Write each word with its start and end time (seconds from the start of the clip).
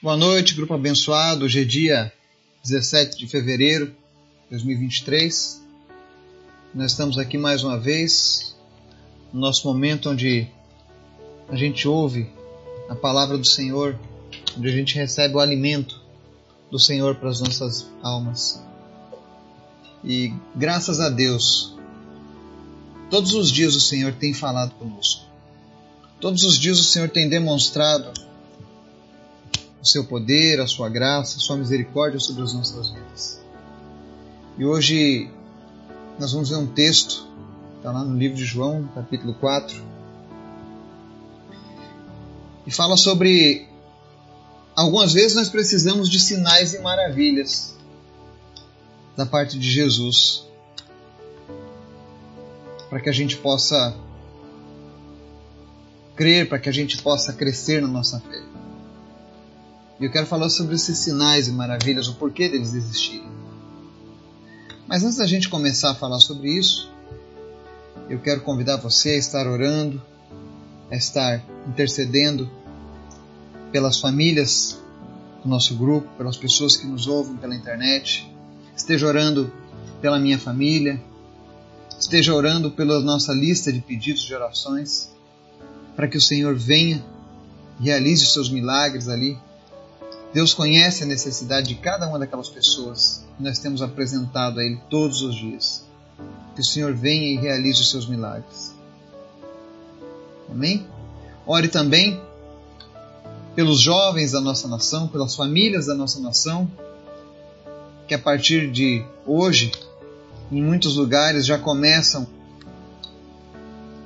Boa 0.00 0.16
noite, 0.16 0.54
grupo 0.54 0.74
abençoado. 0.74 1.44
Hoje 1.44 1.62
é 1.62 1.64
dia 1.64 2.12
17 2.62 3.18
de 3.18 3.26
fevereiro 3.26 3.86
de 3.86 4.50
2023. 4.50 5.60
Nós 6.72 6.92
estamos 6.92 7.18
aqui 7.18 7.36
mais 7.36 7.64
uma 7.64 7.76
vez, 7.76 8.54
no 9.32 9.40
nosso 9.40 9.66
momento 9.66 10.08
onde 10.08 10.46
a 11.48 11.56
gente 11.56 11.88
ouve 11.88 12.30
a 12.88 12.94
palavra 12.94 13.36
do 13.36 13.44
Senhor, 13.44 13.98
onde 14.56 14.68
a 14.68 14.70
gente 14.70 14.94
recebe 14.94 15.34
o 15.34 15.40
alimento 15.40 16.00
do 16.70 16.78
Senhor 16.78 17.16
para 17.16 17.30
as 17.30 17.40
nossas 17.40 17.90
almas. 18.00 18.62
E 20.04 20.32
graças 20.54 21.00
a 21.00 21.08
Deus, 21.08 21.74
todos 23.10 23.32
os 23.32 23.50
dias 23.50 23.74
o 23.74 23.80
Senhor 23.80 24.12
tem 24.12 24.32
falado 24.32 24.76
conosco. 24.76 25.26
Todos 26.20 26.44
os 26.44 26.56
dias 26.56 26.78
o 26.78 26.84
Senhor 26.84 27.08
tem 27.08 27.28
demonstrado 27.28 28.27
seu 29.90 30.04
poder, 30.04 30.60
a 30.60 30.66
sua 30.66 30.88
graça, 30.88 31.38
a 31.38 31.40
sua 31.40 31.56
misericórdia 31.56 32.20
sobre 32.20 32.42
as 32.42 32.52
nossas 32.52 32.90
vidas. 32.90 33.40
E 34.56 34.64
hoje 34.64 35.30
nós 36.18 36.32
vamos 36.32 36.50
ver 36.50 36.56
um 36.56 36.66
texto, 36.66 37.26
está 37.76 37.92
lá 37.92 38.04
no 38.04 38.16
livro 38.16 38.36
de 38.36 38.44
João, 38.44 38.88
capítulo 38.94 39.34
4, 39.34 39.82
e 42.66 42.70
fala 42.70 42.96
sobre 42.96 43.66
algumas 44.76 45.12
vezes 45.12 45.34
nós 45.34 45.48
precisamos 45.48 46.08
de 46.08 46.20
sinais 46.20 46.74
e 46.74 46.80
maravilhas 46.80 47.74
da 49.16 49.24
parte 49.24 49.58
de 49.58 49.70
Jesus 49.70 50.46
para 52.88 53.00
que 53.00 53.08
a 53.08 53.12
gente 53.12 53.36
possa 53.36 53.96
crer, 56.16 56.48
para 56.48 56.58
que 56.58 56.68
a 56.68 56.72
gente 56.72 57.00
possa 57.00 57.32
crescer 57.32 57.80
na 57.80 57.88
nossa 57.88 58.20
fé. 58.20 58.42
E 60.00 60.04
eu 60.04 60.12
quero 60.12 60.26
falar 60.26 60.48
sobre 60.48 60.76
esses 60.76 60.96
sinais 60.98 61.48
e 61.48 61.52
maravilhas, 61.52 62.06
o 62.06 62.14
porquê 62.14 62.48
deles 62.48 62.72
existirem. 62.72 63.28
Mas 64.86 65.02
antes 65.02 65.16
da 65.18 65.26
gente 65.26 65.48
começar 65.48 65.90
a 65.90 65.94
falar 65.94 66.20
sobre 66.20 66.56
isso, 66.56 66.88
eu 68.08 68.20
quero 68.20 68.42
convidar 68.42 68.76
você 68.76 69.10
a 69.10 69.16
estar 69.16 69.46
orando, 69.48 70.00
a 70.88 70.94
estar 70.94 71.44
intercedendo 71.66 72.48
pelas 73.72 73.98
famílias 74.00 74.78
do 75.42 75.48
nosso 75.48 75.74
grupo, 75.74 76.08
pelas 76.16 76.36
pessoas 76.36 76.76
que 76.76 76.86
nos 76.86 77.08
ouvem 77.08 77.36
pela 77.36 77.54
internet. 77.54 78.32
Esteja 78.76 79.06
orando 79.08 79.52
pela 80.00 80.18
minha 80.20 80.38
família, 80.38 81.02
esteja 81.98 82.32
orando 82.32 82.70
pela 82.70 83.00
nossa 83.00 83.32
lista 83.32 83.72
de 83.72 83.80
pedidos 83.80 84.22
de 84.22 84.32
orações, 84.32 85.12
para 85.96 86.06
que 86.06 86.16
o 86.16 86.20
Senhor 86.20 86.54
venha, 86.54 87.04
realize 87.80 88.22
os 88.22 88.32
seus 88.32 88.48
milagres 88.48 89.08
ali 89.08 89.36
Deus 90.32 90.52
conhece 90.52 91.04
a 91.04 91.06
necessidade 91.06 91.68
de 91.68 91.74
cada 91.76 92.06
uma 92.06 92.18
daquelas 92.18 92.48
pessoas 92.48 93.24
que 93.36 93.42
nós 93.42 93.58
temos 93.58 93.80
apresentado 93.80 94.60
a 94.60 94.64
Ele 94.64 94.78
todos 94.90 95.22
os 95.22 95.34
dias. 95.34 95.86
Que 96.54 96.60
o 96.60 96.64
Senhor 96.64 96.94
venha 96.94 97.32
e 97.32 97.36
realize 97.36 97.80
os 97.80 97.90
seus 97.90 98.06
milagres. 98.06 98.74
Amém? 100.50 100.86
Ore 101.46 101.68
também 101.68 102.20
pelos 103.54 103.80
jovens 103.80 104.32
da 104.32 104.40
nossa 104.40 104.68
nação, 104.68 105.08
pelas 105.08 105.34
famílias 105.34 105.86
da 105.86 105.94
nossa 105.94 106.20
nação, 106.20 106.70
que 108.06 108.14
a 108.14 108.18
partir 108.18 108.70
de 108.70 109.04
hoje, 109.26 109.72
em 110.52 110.62
muitos 110.62 110.96
lugares, 110.96 111.46
já 111.46 111.58
começam 111.58 112.26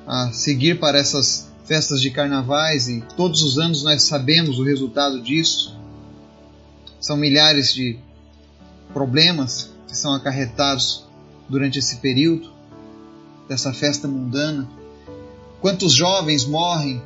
a 0.07 0.33
seguir 0.33 0.79
para 0.79 0.99
essas 0.99 1.49
festas 1.65 2.01
de 2.01 2.11
carnavais 2.11 2.89
e 2.89 3.03
todos 3.17 3.43
os 3.43 3.59
anos 3.59 3.83
nós 3.83 4.05
sabemos 4.05 4.59
o 4.59 4.65
resultado 4.65 5.21
disso 5.21 5.72
são 7.03 7.17
milhares 7.17 7.75
de 7.75 7.99
problemas 8.95 9.71
que 9.89 9.97
são 9.97 10.15
acarretados 10.15 11.05
durante 11.49 11.81
esse 11.81 11.97
período 11.97 12.53
dessa 13.49 13.73
festa 13.73 14.07
mundana. 14.07 14.71
Quantos 15.61 15.93
jovens 15.93 16.45
morrem 16.45 17.03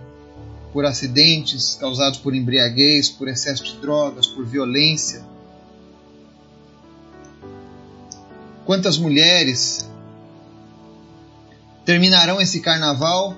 por 0.71 0.85
acidentes 0.85 1.77
causados 1.81 2.19
por 2.19 2.35
embriaguez, 2.35 3.09
por 3.09 3.27
excesso 3.27 3.65
de 3.65 3.79
drogas, 3.79 4.27
por 4.27 4.45
violência? 4.45 5.25
Quantas 8.67 8.99
mulheres 8.99 9.89
terminarão 11.87 12.39
esse 12.39 12.61
carnaval 12.61 13.35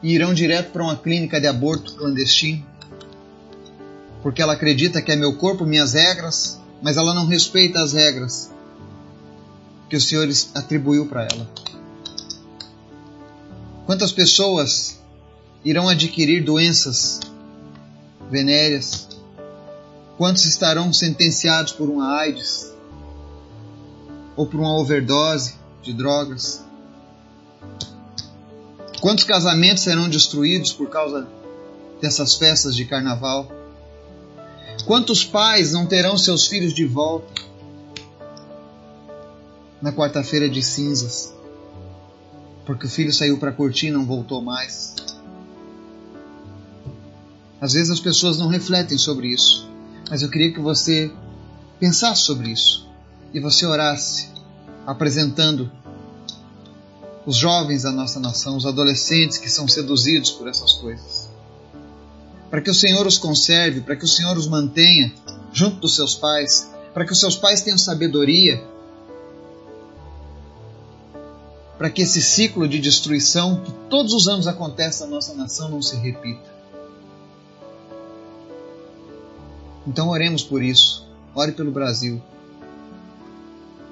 e 0.00 0.12
irão 0.14 0.32
direto 0.32 0.70
para 0.70 0.84
uma 0.84 0.96
clínica 0.96 1.40
de 1.40 1.48
aborto 1.48 1.96
clandestino? 1.96 2.75
Porque 4.26 4.42
ela 4.42 4.54
acredita 4.54 5.00
que 5.00 5.12
é 5.12 5.14
meu 5.14 5.36
corpo, 5.36 5.64
minhas 5.64 5.92
regras, 5.92 6.60
mas 6.82 6.96
ela 6.96 7.14
não 7.14 7.26
respeita 7.26 7.80
as 7.80 7.92
regras 7.92 8.50
que 9.88 9.94
o 9.94 10.00
Senhor 10.00 10.28
atribuiu 10.52 11.06
para 11.06 11.28
ela. 11.30 11.48
Quantas 13.86 14.10
pessoas 14.10 15.00
irão 15.64 15.88
adquirir 15.88 16.42
doenças 16.42 17.20
venéreas? 18.28 19.06
Quantos 20.18 20.44
estarão 20.44 20.92
sentenciados 20.92 21.70
por 21.70 21.88
uma 21.88 22.18
AIDS? 22.18 22.74
Ou 24.34 24.44
por 24.44 24.58
uma 24.58 24.76
overdose 24.76 25.54
de 25.84 25.92
drogas? 25.92 26.64
Quantos 29.00 29.22
casamentos 29.22 29.84
serão 29.84 30.08
destruídos 30.08 30.72
por 30.72 30.90
causa 30.90 31.28
dessas 32.00 32.34
festas 32.34 32.74
de 32.74 32.84
carnaval? 32.86 33.55
Quantos 34.84 35.24
pais 35.24 35.72
não 35.72 35.86
terão 35.86 36.16
seus 36.16 36.46
filhos 36.46 36.72
de 36.72 36.84
volta 36.84 37.42
na 39.80 39.92
quarta-feira 39.92 40.48
de 40.48 40.62
cinzas? 40.62 41.34
Porque 42.64 42.86
o 42.86 42.90
filho 42.90 43.12
saiu 43.12 43.38
para 43.38 43.52
curtir 43.52 43.86
e 43.86 43.90
não 43.90 44.04
voltou 44.04 44.42
mais. 44.42 44.94
Às 47.60 47.72
vezes 47.72 47.90
as 47.90 48.00
pessoas 48.00 48.38
não 48.38 48.48
refletem 48.48 48.98
sobre 48.98 49.28
isso, 49.28 49.68
mas 50.10 50.22
eu 50.22 50.28
queria 50.28 50.52
que 50.52 50.60
você 50.60 51.10
pensasse 51.80 52.22
sobre 52.22 52.50
isso 52.50 52.86
e 53.32 53.40
você 53.40 53.66
orasse, 53.66 54.28
apresentando 54.86 55.70
os 57.24 57.36
jovens 57.36 57.82
da 57.82 57.90
nossa 57.90 58.20
nação, 58.20 58.56
os 58.56 58.66
adolescentes 58.66 59.38
que 59.38 59.48
são 59.48 59.66
seduzidos 59.66 60.30
por 60.30 60.46
essas 60.48 60.74
coisas 60.74 61.15
para 62.50 62.60
que 62.60 62.70
o 62.70 62.74
Senhor 62.74 63.06
os 63.06 63.18
conserve, 63.18 63.80
para 63.80 63.96
que 63.96 64.04
o 64.04 64.08
Senhor 64.08 64.36
os 64.36 64.46
mantenha 64.46 65.12
junto 65.52 65.80
dos 65.80 65.96
seus 65.96 66.14
pais, 66.14 66.70
para 66.94 67.04
que 67.04 67.12
os 67.12 67.20
seus 67.20 67.36
pais 67.36 67.62
tenham 67.62 67.78
sabedoria, 67.78 68.62
para 71.76 71.90
que 71.90 72.02
esse 72.02 72.22
ciclo 72.22 72.66
de 72.66 72.78
destruição 72.78 73.60
que 73.60 73.72
todos 73.90 74.12
os 74.14 74.28
anos 74.28 74.46
acontece 74.46 75.00
na 75.02 75.06
nossa 75.08 75.34
nação 75.34 75.68
não 75.68 75.82
se 75.82 75.96
repita. 75.96 76.56
Então 79.86 80.08
oremos 80.08 80.42
por 80.42 80.62
isso. 80.62 81.06
Ore 81.34 81.52
pelo 81.52 81.70
Brasil. 81.70 82.20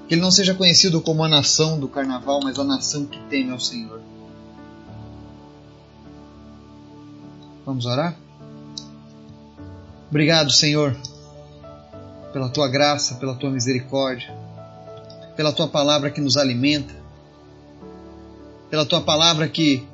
Que 0.09 0.15
ele 0.15 0.23
não 0.23 0.31
seja 0.31 0.55
conhecido 0.55 1.01
como 1.01 1.23
a 1.23 1.29
nação 1.29 1.79
do 1.79 1.87
carnaval, 1.87 2.41
mas 2.43 2.59
a 2.59 2.65
nação 2.65 3.07
que 3.07 3.19
teme 3.29 3.53
ao 3.53 3.61
Senhor. 3.61 4.01
Vamos 7.65 7.87
orar? 7.87 8.19
Obrigado, 10.15 10.49
Senhor, 10.53 10.97
pela 12.33 12.49
tua 12.49 12.69
graça, 12.69 13.17
pela 13.17 13.35
tua 13.35 13.51
misericórdia, 13.51 14.33
pela 15.35 15.53
tua 15.53 15.67
palavra 15.67 16.09
que 16.09 16.21
nos 16.21 16.37
alimenta, 16.37 16.95
pela 18.71 18.87
tua 18.87 19.01
palavra 19.01 19.49
que 19.49 19.85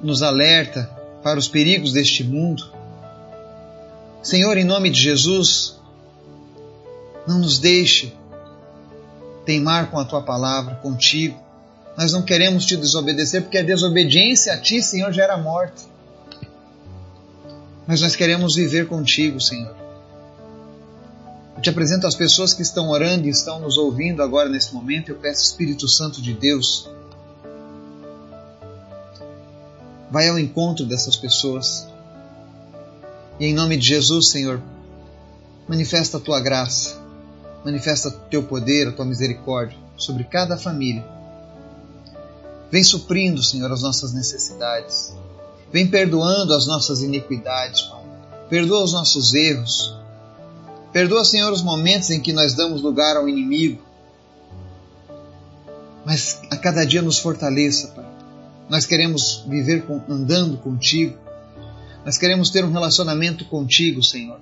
nos 0.00 0.22
alerta 0.22 0.88
para 1.20 1.36
os 1.36 1.48
perigos 1.48 1.92
deste 1.92 2.22
mundo. 2.22 2.62
Senhor, 4.22 4.56
em 4.56 4.62
nome 4.62 4.88
de 4.88 5.02
Jesus, 5.02 5.80
não 7.26 7.40
nos 7.40 7.58
deixe 7.58 8.14
teimar 9.44 9.90
com 9.90 9.98
a 9.98 10.04
tua 10.04 10.22
palavra, 10.22 10.76
contigo. 10.76 11.36
Nós 11.96 12.12
não 12.12 12.22
queremos 12.22 12.64
te 12.64 12.76
desobedecer, 12.76 13.42
porque 13.42 13.58
a 13.58 13.64
desobediência 13.64 14.52
a 14.52 14.60
ti, 14.60 14.80
Senhor, 14.80 15.12
gera 15.12 15.36
morte 15.36 15.97
mas 17.88 18.02
nós 18.02 18.14
queremos 18.14 18.54
viver 18.54 18.86
contigo, 18.86 19.40
Senhor. 19.40 19.74
Eu 21.56 21.62
te 21.62 21.70
apresento 21.70 22.06
as 22.06 22.14
pessoas 22.14 22.52
que 22.52 22.60
estão 22.60 22.90
orando 22.90 23.26
e 23.26 23.30
estão 23.30 23.58
nos 23.58 23.78
ouvindo 23.78 24.22
agora 24.22 24.46
nesse 24.50 24.74
momento. 24.74 25.08
Eu 25.08 25.16
peço, 25.16 25.42
Espírito 25.42 25.88
Santo 25.88 26.20
de 26.20 26.34
Deus, 26.34 26.86
vai 30.10 30.28
ao 30.28 30.38
encontro 30.38 30.84
dessas 30.84 31.16
pessoas. 31.16 31.88
E 33.40 33.46
em 33.46 33.54
nome 33.54 33.78
de 33.78 33.86
Jesus, 33.86 34.28
Senhor, 34.28 34.60
manifesta 35.66 36.18
a 36.18 36.20
tua 36.20 36.40
graça, 36.40 37.00
manifesta 37.64 38.08
o 38.08 38.12
teu 38.28 38.42
poder, 38.42 38.88
a 38.88 38.92
tua 38.92 39.06
misericórdia 39.06 39.78
sobre 39.96 40.24
cada 40.24 40.58
família. 40.58 41.06
Vem 42.70 42.84
suprindo, 42.84 43.42
Senhor, 43.42 43.72
as 43.72 43.80
nossas 43.80 44.12
necessidades. 44.12 45.14
Vem 45.72 45.86
perdoando 45.86 46.54
as 46.54 46.66
nossas 46.66 47.02
iniquidades, 47.02 47.82
Pai. 47.82 48.02
perdoa 48.48 48.84
os 48.84 48.92
nossos 48.92 49.34
erros, 49.34 49.94
perdoa, 50.92 51.24
Senhor, 51.24 51.52
os 51.52 51.62
momentos 51.62 52.10
em 52.10 52.20
que 52.20 52.32
nós 52.32 52.54
damos 52.54 52.80
lugar 52.80 53.16
ao 53.16 53.28
inimigo, 53.28 53.82
mas 56.06 56.40
a 56.50 56.56
cada 56.56 56.86
dia 56.86 57.02
nos 57.02 57.18
fortaleça, 57.18 57.88
Pai. 57.88 58.06
Nós 58.68 58.86
queremos 58.86 59.44
viver 59.46 59.84
andando 60.08 60.56
contigo, 60.56 61.16
nós 62.04 62.16
queremos 62.16 62.48
ter 62.48 62.64
um 62.64 62.72
relacionamento 62.72 63.44
contigo, 63.44 64.02
Senhor. 64.02 64.40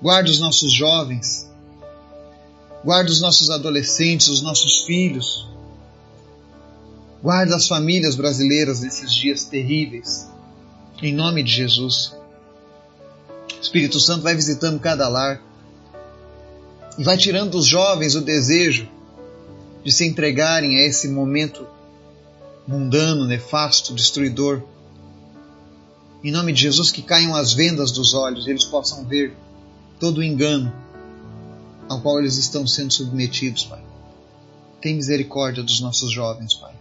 Guarda 0.00 0.30
os 0.30 0.38
nossos 0.38 0.72
jovens, 0.72 1.50
guarda 2.84 3.10
os 3.10 3.20
nossos 3.20 3.50
adolescentes, 3.50 4.28
os 4.28 4.42
nossos 4.42 4.84
filhos, 4.84 5.48
guarda 7.22 7.56
as 7.56 7.66
famílias 7.66 8.14
brasileiras 8.14 8.80
nesses 8.80 9.12
dias 9.12 9.44
terríveis, 9.44 10.26
em 11.02 11.14
nome 11.14 11.42
de 11.42 11.52
Jesus. 11.52 12.14
Espírito 13.60 13.98
Santo 13.98 14.22
vai 14.22 14.34
visitando 14.34 14.78
cada 14.78 15.08
lar 15.08 15.40
e 16.98 17.04
vai 17.04 17.16
tirando 17.16 17.52
dos 17.52 17.66
jovens 17.66 18.14
o 18.14 18.20
desejo 18.20 18.88
de 19.84 19.92
se 19.92 20.06
entregarem 20.06 20.76
a 20.76 20.86
esse 20.86 21.08
momento 21.08 21.66
mundano, 22.66 23.26
nefasto, 23.26 23.94
destruidor. 23.94 24.62
Em 26.24 26.32
nome 26.32 26.52
de 26.52 26.62
Jesus, 26.62 26.90
que 26.90 27.02
caiam 27.02 27.34
as 27.34 27.52
vendas 27.52 27.92
dos 27.92 28.14
olhos 28.14 28.46
e 28.46 28.50
eles 28.50 28.64
possam 28.64 29.04
ver 29.04 29.36
todo 30.00 30.18
o 30.18 30.24
engano 30.24 30.72
ao 31.88 32.00
qual 32.00 32.18
eles 32.18 32.36
estão 32.36 32.66
sendo 32.66 32.92
submetidos, 32.92 33.64
Pai. 33.64 33.82
Tem 34.80 34.96
misericórdia 34.96 35.62
dos 35.62 35.80
nossos 35.80 36.12
jovens, 36.12 36.54
Pai. 36.54 36.74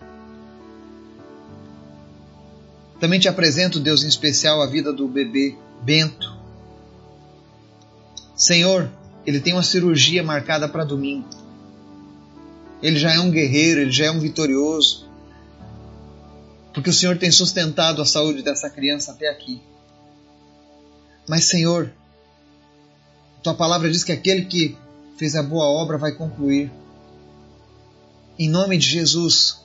Também 3.00 3.20
te 3.20 3.28
apresento, 3.28 3.80
Deus, 3.80 4.04
em 4.04 4.08
especial 4.08 4.62
a 4.62 4.68
vida 4.68 4.92
do 4.94 5.08
bebê 5.08 5.56
Bento. 5.82 6.36
Senhor, 8.36 8.90
ele 9.26 9.40
tem 9.40 9.54
uma 9.54 9.64
cirurgia 9.64 10.24
marcada 10.24 10.68
para 10.68 10.84
domingo. 10.84 11.28
Ele 12.82 13.00
já 13.00 13.14
é 13.14 13.20
um 13.20 13.32
guerreiro, 13.32 13.82
ele 13.82 13.92
já 13.92 14.06
é 14.06 14.12
um 14.12 14.20
vitorioso. 14.20 15.08
Porque 16.74 16.90
o 16.90 16.94
Senhor 16.94 17.18
tem 17.18 17.32
sustentado 17.32 18.02
a 18.02 18.06
saúde 18.06 18.42
dessa 18.42 18.70
criança 18.70 19.12
até 19.12 19.30
aqui. 19.30 19.62
Mas, 21.28 21.46
Senhor, 21.46 21.92
tua 23.42 23.54
palavra 23.54 23.90
diz 23.90 24.04
que 24.04 24.12
aquele 24.12 24.46
que 24.46 24.78
fez 25.18 25.36
a 25.36 25.44
boa 25.44 25.66
obra 25.66 25.98
vai 25.98 26.12
concluir. 26.12 26.72
Em 28.38 28.50
nome 28.50 28.78
de 28.78 28.88
Jesus, 28.88 29.65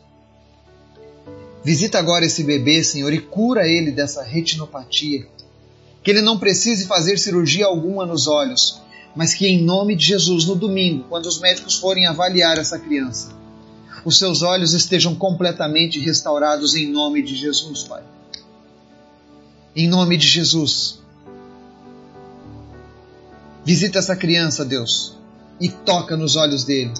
visita 1.64 1.98
agora 1.98 2.24
esse 2.24 2.42
bebê, 2.42 2.82
Senhor, 2.82 3.12
e 3.12 3.20
cura 3.20 3.68
ele 3.68 3.90
dessa 3.90 4.22
retinopatia. 4.22 5.26
Que 6.02 6.10
ele 6.10 6.22
não 6.22 6.38
precise 6.38 6.86
fazer 6.86 7.18
cirurgia 7.18 7.66
alguma 7.66 8.06
nos 8.06 8.26
olhos, 8.26 8.80
mas 9.14 9.34
que 9.34 9.46
em 9.46 9.62
nome 9.62 9.94
de 9.96 10.06
Jesus, 10.06 10.46
no 10.46 10.54
domingo, 10.54 11.04
quando 11.08 11.26
os 11.26 11.40
médicos 11.40 11.76
forem 11.76 12.06
avaliar 12.06 12.58
essa 12.58 12.78
criança, 12.78 13.32
os 14.04 14.18
seus 14.18 14.42
olhos 14.42 14.72
estejam 14.72 15.14
completamente 15.14 15.98
restaurados 15.98 16.74
em 16.74 16.90
nome 16.90 17.22
de 17.22 17.34
Jesus, 17.34 17.82
Pai. 17.84 18.02
Em 19.76 19.86
nome 19.86 20.16
de 20.16 20.26
Jesus. 20.26 21.00
Visita 23.64 23.98
essa 23.98 24.16
criança, 24.16 24.64
Deus, 24.64 25.16
e 25.60 25.68
toca 25.68 26.16
nos 26.16 26.34
olhos 26.34 26.64
dele. 26.64 26.92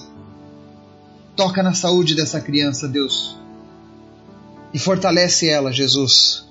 Toca 1.35 1.63
na 1.63 1.73
saúde 1.73 2.13
dessa 2.13 2.39
criança, 2.39 2.87
Deus. 2.87 3.40
E 4.73 4.79
fortalece 4.79 5.47
ela, 5.47 5.71
Jesus. 5.71 6.45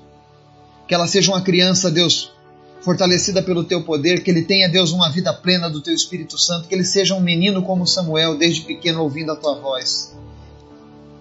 Que 0.87 0.95
ela 0.95 1.07
seja 1.07 1.33
uma 1.33 1.41
criança, 1.41 1.91
Deus, 1.91 2.33
fortalecida 2.81 3.43
pelo 3.43 3.65
teu 3.65 3.83
poder, 3.83 4.23
que 4.23 4.31
ele 4.31 4.43
tenha, 4.43 4.69
Deus, 4.69 4.93
uma 4.93 5.11
vida 5.11 5.33
plena 5.33 5.69
do 5.69 5.81
teu 5.81 5.95
Espírito 5.95 6.39
Santo, 6.39 6.69
que 6.69 6.75
ele 6.75 6.85
seja 6.85 7.15
um 7.15 7.21
menino 7.21 7.63
como 7.63 7.87
Samuel, 7.87 8.37
desde 8.37 8.63
pequeno 8.63 9.03
ouvindo 9.03 9.33
a 9.33 9.37
tua 9.37 9.55
voz. 9.61 10.15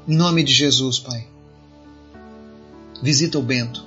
Em 0.08 0.16
nome 0.16 0.44
de 0.44 0.54
Jesus, 0.54 1.00
Pai. 1.00 1.28
Visita 3.02 3.38
o 3.38 3.44
Bento. 3.44 3.86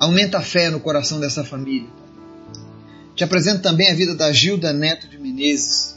Aumenta 0.00 0.38
a 0.38 0.42
fé 0.42 0.70
no 0.70 0.80
coração 0.80 1.20
dessa 1.20 1.44
família. 1.44 1.88
Te 3.14 3.22
apresento 3.22 3.62
também 3.62 3.90
a 3.90 3.94
vida 3.94 4.14
da 4.14 4.32
Gilda 4.32 4.72
Neto 4.72 5.08
de 5.08 5.18
Menezes. 5.18 5.96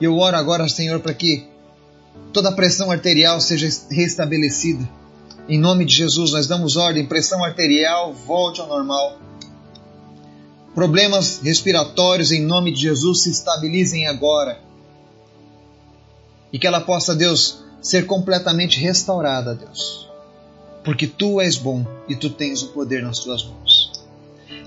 E 0.00 0.04
eu 0.04 0.16
oro 0.16 0.36
agora, 0.36 0.68
Senhor, 0.68 1.00
para 1.00 1.12
que 1.12 1.46
toda 2.32 2.50
a 2.50 2.52
pressão 2.52 2.90
arterial 2.90 3.40
seja 3.40 3.68
restabelecida. 3.90 4.88
Em 5.48 5.58
nome 5.58 5.84
de 5.84 5.94
Jesus, 5.94 6.32
nós 6.32 6.46
damos 6.46 6.76
ordem, 6.76 7.06
pressão 7.06 7.44
arterial 7.44 8.12
volte 8.12 8.60
ao 8.60 8.66
normal. 8.66 9.18
Problemas 10.74 11.40
respiratórios, 11.40 12.32
em 12.32 12.42
nome 12.42 12.72
de 12.72 12.82
Jesus, 12.82 13.22
se 13.22 13.30
estabilizem 13.30 14.06
agora. 14.06 14.60
E 16.52 16.58
que 16.58 16.66
ela 16.66 16.80
possa, 16.80 17.14
Deus, 17.14 17.64
ser 17.80 18.06
completamente 18.06 18.80
restaurada, 18.80 19.54
Deus. 19.54 20.08
Porque 20.84 21.06
tu 21.06 21.40
és 21.40 21.56
bom 21.56 21.86
e 22.08 22.14
tu 22.14 22.28
tens 22.28 22.62
o 22.62 22.68
poder 22.68 23.02
nas 23.02 23.20
tuas 23.20 23.44
mãos. 23.44 23.92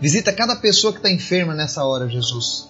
Visita 0.01 0.33
cada 0.33 0.55
pessoa 0.55 0.93
que 0.93 0.99
está 0.99 1.11
enferma 1.11 1.53
nessa 1.53 1.83
hora, 1.83 2.09
Jesus. 2.09 2.68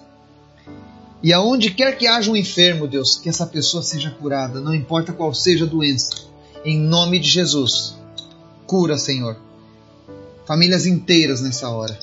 E 1.22 1.32
aonde 1.32 1.70
quer 1.70 1.98
que 1.98 2.06
haja 2.06 2.30
um 2.30 2.36
enfermo, 2.36 2.88
Deus, 2.88 3.16
que 3.16 3.28
essa 3.28 3.46
pessoa 3.46 3.82
seja 3.82 4.10
curada, 4.10 4.60
não 4.60 4.74
importa 4.74 5.12
qual 5.12 5.34
seja 5.34 5.64
a 5.64 5.68
doença. 5.68 6.10
Em 6.64 6.78
nome 6.78 7.18
de 7.18 7.28
Jesus. 7.28 7.94
Cura, 8.66 8.96
Senhor. 8.96 9.36
Famílias 10.46 10.86
inteiras 10.86 11.40
nessa 11.40 11.68
hora. 11.68 11.98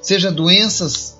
Seja 0.00 0.30
doenças 0.30 1.16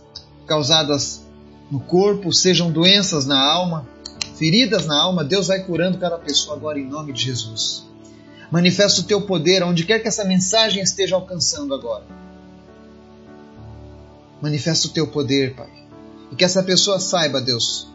causadas 0.46 1.22
no 1.70 1.80
corpo, 1.80 2.32
sejam 2.32 2.70
doenças 2.70 3.26
na 3.26 3.38
alma, 3.38 3.88
feridas 4.36 4.86
na 4.86 5.00
alma, 5.00 5.24
Deus 5.24 5.48
vai 5.48 5.64
curando 5.64 5.98
cada 5.98 6.18
pessoa 6.18 6.56
agora 6.56 6.78
em 6.78 6.86
nome 6.86 7.12
de 7.12 7.24
Jesus. 7.24 7.84
Manifesta 8.50 9.00
o 9.00 9.04
teu 9.04 9.22
poder 9.22 9.62
onde 9.64 9.84
quer 9.84 9.98
que 9.98 10.06
essa 10.06 10.24
mensagem 10.24 10.82
esteja 10.82 11.16
alcançando 11.16 11.74
agora. 11.74 12.04
Manifesta 14.40 14.88
o 14.88 14.90
teu 14.90 15.06
poder, 15.06 15.54
Pai. 15.54 15.70
E 16.30 16.36
que 16.36 16.44
essa 16.44 16.62
pessoa 16.62 17.00
saiba, 17.00 17.40
Deus, 17.40 17.88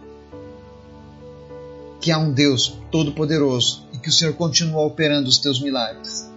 que 2.00 2.12
há 2.12 2.18
um 2.18 2.32
Deus 2.32 2.78
todo-poderoso 2.92 3.86
e 3.94 3.98
que 3.98 4.10
o 4.10 4.12
Senhor 4.12 4.34
continua 4.34 4.82
operando 4.82 5.30
os 5.30 5.38
teus 5.38 5.62
milagres. 5.62 6.30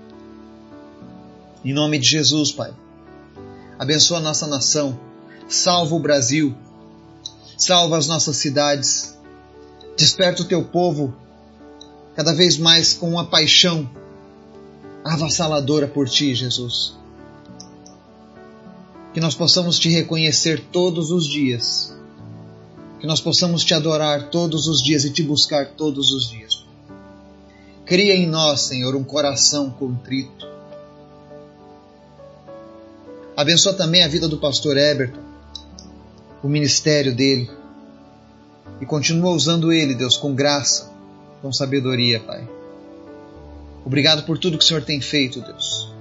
Em 1.65 1.73
nome 1.73 1.99
de 1.99 2.07
Jesus, 2.07 2.53
Pai. 2.53 2.75
Abençoa 3.79 4.19
a 4.19 4.21
nossa 4.21 4.47
nação. 4.47 4.99
Salva 5.49 5.95
o 5.95 5.99
Brasil. 5.99 6.55
Salva 7.57 7.97
as 7.97 8.07
nossas 8.07 8.37
cidades. 8.37 9.17
Desperta 9.97 10.43
o 10.43 10.45
teu 10.45 10.63
povo 10.65 11.15
cada 12.15 12.33
vez 12.33 12.59
mais 12.59 12.93
com 12.93 13.09
uma 13.09 13.27
paixão 13.27 13.89
avassaladora 15.05 15.89
por 15.89 16.09
ti, 16.09 16.35
Jesus. 16.35 16.97
Que 19.15 19.21
nós 19.21 19.35
possamos 19.35 19.79
te 19.79 19.89
reconhecer 19.89 20.61
todos 20.73 21.11
os 21.11 21.27
dias. 21.27 21.97
Que 23.01 23.07
nós 23.07 23.21
possamos 23.21 23.65
te 23.65 23.73
adorar 23.73 24.29
todos 24.29 24.67
os 24.67 24.83
dias 24.83 25.05
e 25.05 25.11
te 25.11 25.23
buscar 25.23 25.69
todos 25.69 26.11
os 26.11 26.29
dias. 26.29 26.65
Cria 27.87 28.15
em 28.15 28.27
nós, 28.27 28.63
Senhor, 28.63 28.97
um 28.97 29.05
coração 29.05 29.71
contrito. 29.71 30.47
Abençoa 33.37 33.75
também 33.75 34.03
a 34.03 34.09
vida 34.09 34.29
do 34.29 34.39
pastor 34.39 34.77
Eberton, 34.77 35.21
o 36.43 36.49
ministério 36.49 37.15
dele. 37.15 37.51
E 38.81 38.87
continua 38.87 39.31
usando 39.31 39.73
ele, 39.73 39.95
Deus, 39.95 40.17
com 40.17 40.35
graça, 40.35 40.91
com 41.43 41.53
sabedoria, 41.53 42.21
Pai. 42.21 42.49
Obrigado 43.85 44.25
por 44.25 44.39
tudo 44.39 44.57
que 44.57 44.65
o 44.65 44.67
Senhor 44.67 44.83
tem 44.83 45.01
feito, 45.01 45.41
Deus. 45.41 45.93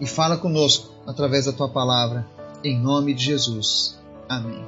E 0.00 0.06
fala 0.06 0.36
conosco 0.36 0.97
através 1.08 1.46
da 1.46 1.52
tua 1.52 1.70
palavra, 1.70 2.26
em 2.62 2.78
nome 2.78 3.14
de 3.14 3.24
Jesus. 3.24 3.98
Amém. 4.28 4.62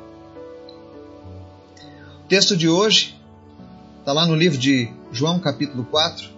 O 2.24 2.28
texto 2.28 2.56
de 2.56 2.66
hoje 2.66 3.20
está 3.98 4.14
lá 4.14 4.26
no 4.26 4.34
livro 4.34 4.56
de 4.56 4.90
João, 5.12 5.38
capítulo 5.38 5.84
4, 5.84 6.30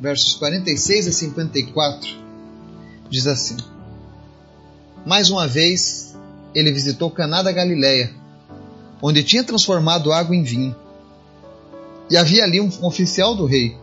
versos 0.00 0.34
46 0.34 1.06
a 1.06 1.12
54. 1.12 2.10
Diz 3.08 3.28
assim: 3.28 3.56
Mais 5.06 5.30
uma 5.30 5.46
vez 5.46 6.18
ele 6.52 6.72
visitou 6.72 7.08
Caná 7.08 7.40
da 7.40 7.52
Galileia, 7.52 8.12
onde 9.00 9.22
tinha 9.22 9.44
transformado 9.44 10.12
água 10.12 10.34
em 10.34 10.42
vinho. 10.42 10.74
E 12.10 12.16
havia 12.16 12.42
ali 12.42 12.60
um 12.60 12.70
oficial 12.84 13.36
do 13.36 13.46
rei 13.46 13.76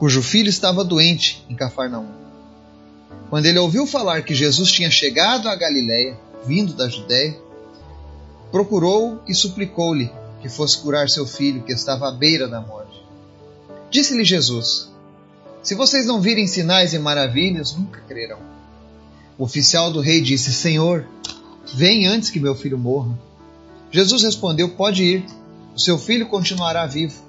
cujo 0.00 0.20
filho 0.20 0.48
estava 0.48 0.84
doente 0.84 1.46
em 1.48 1.54
Cafarnaum. 1.54 2.23
Quando 3.30 3.46
ele 3.46 3.58
ouviu 3.58 3.86
falar 3.86 4.22
que 4.22 4.34
Jesus 4.34 4.70
tinha 4.70 4.90
chegado 4.90 5.48
a 5.48 5.56
Galiléia, 5.56 6.18
vindo 6.46 6.72
da 6.72 6.88
Judéia, 6.88 7.36
procurou 8.50 9.20
e 9.26 9.34
suplicou-lhe 9.34 10.10
que 10.40 10.48
fosse 10.48 10.78
curar 10.78 11.08
seu 11.08 11.26
filho, 11.26 11.62
que 11.62 11.72
estava 11.72 12.08
à 12.08 12.12
beira 12.12 12.46
da 12.46 12.60
morte. 12.60 13.02
Disse-lhe 13.90 14.24
Jesus: 14.24 14.90
Se 15.62 15.74
vocês 15.74 16.06
não 16.06 16.20
virem 16.20 16.46
sinais 16.46 16.92
e 16.92 16.98
maravilhas, 16.98 17.74
nunca 17.74 18.00
crerão. 18.00 18.38
O 19.38 19.44
oficial 19.44 19.90
do 19.90 20.00
rei 20.00 20.20
disse: 20.20 20.52
Senhor, 20.52 21.06
vem 21.72 22.06
antes 22.06 22.30
que 22.30 22.38
meu 22.38 22.54
filho 22.54 22.78
morra. 22.78 23.18
Jesus 23.90 24.22
respondeu: 24.22 24.68
Pode 24.68 25.02
ir, 25.02 25.26
o 25.74 25.80
seu 25.80 25.98
filho 25.98 26.26
continuará 26.26 26.86
vivo. 26.86 27.22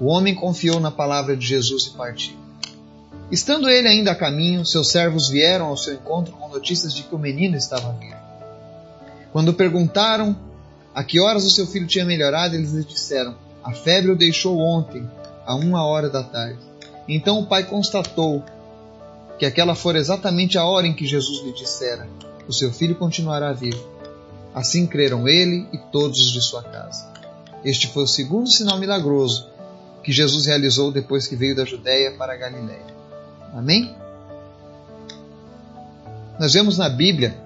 O 0.00 0.06
homem 0.06 0.34
confiou 0.34 0.80
na 0.80 0.90
palavra 0.90 1.36
de 1.36 1.46
Jesus 1.46 1.86
e 1.86 1.90
partiu. 1.90 2.41
Estando 3.32 3.66
ele 3.66 3.88
ainda 3.88 4.12
a 4.12 4.14
caminho, 4.14 4.62
seus 4.62 4.90
servos 4.90 5.30
vieram 5.30 5.68
ao 5.68 5.76
seu 5.78 5.94
encontro 5.94 6.34
com 6.34 6.50
notícias 6.50 6.92
de 6.92 7.02
que 7.02 7.14
o 7.14 7.18
menino 7.18 7.56
estava 7.56 7.90
vivo. 7.94 8.14
Quando 9.32 9.54
perguntaram 9.54 10.36
a 10.94 11.02
que 11.02 11.18
horas 11.18 11.46
o 11.46 11.50
seu 11.50 11.66
filho 11.66 11.86
tinha 11.86 12.04
melhorado, 12.04 12.54
eles 12.54 12.74
lhe 12.74 12.84
disseram: 12.84 13.34
A 13.64 13.72
febre 13.72 14.10
o 14.10 14.16
deixou 14.16 14.58
ontem, 14.58 15.08
a 15.46 15.54
uma 15.54 15.82
hora 15.82 16.10
da 16.10 16.22
tarde. 16.22 16.58
Então 17.08 17.40
o 17.40 17.46
pai 17.46 17.64
constatou 17.64 18.44
que 19.38 19.46
aquela 19.46 19.74
fora 19.74 19.98
exatamente 19.98 20.58
a 20.58 20.66
hora 20.66 20.86
em 20.86 20.92
que 20.92 21.06
Jesus 21.06 21.42
lhe 21.42 21.54
dissera: 21.54 22.06
O 22.46 22.52
seu 22.52 22.70
filho 22.70 22.96
continuará 22.96 23.50
vivo. 23.54 23.82
Assim 24.54 24.86
creram 24.86 25.26
ele 25.26 25.66
e 25.72 25.78
todos 25.90 26.20
os 26.20 26.32
de 26.32 26.42
sua 26.42 26.62
casa. 26.62 27.10
Este 27.64 27.88
foi 27.88 28.02
o 28.02 28.06
segundo 28.06 28.50
sinal 28.50 28.78
milagroso 28.78 29.48
que 30.04 30.12
Jesus 30.12 30.44
realizou 30.44 30.92
depois 30.92 31.26
que 31.26 31.34
veio 31.34 31.56
da 31.56 31.64
Judéia 31.64 32.12
para 32.12 32.34
a 32.34 32.36
Galiléia. 32.36 32.92
Amém? 33.52 33.94
Nós 36.38 36.52
vemos 36.54 36.78
na 36.78 36.88
Bíblia 36.88 37.36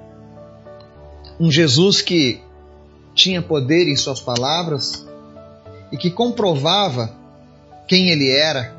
um 1.38 1.50
Jesus 1.50 2.00
que 2.00 2.40
tinha 3.14 3.42
poder 3.42 3.88
em 3.88 3.96
suas 3.96 4.20
palavras 4.20 5.06
e 5.90 5.96
que 5.96 6.10
comprovava 6.10 7.12
quem 7.88 8.10
ele 8.10 8.30
era 8.30 8.74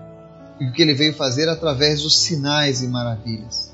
e 0.59 0.67
o 0.67 0.71
que 0.71 0.81
ele 0.81 0.93
veio 0.93 1.13
fazer 1.13 1.49
através 1.49 2.01
dos 2.01 2.17
sinais 2.19 2.81
e 2.81 2.87
maravilhas. 2.87 3.71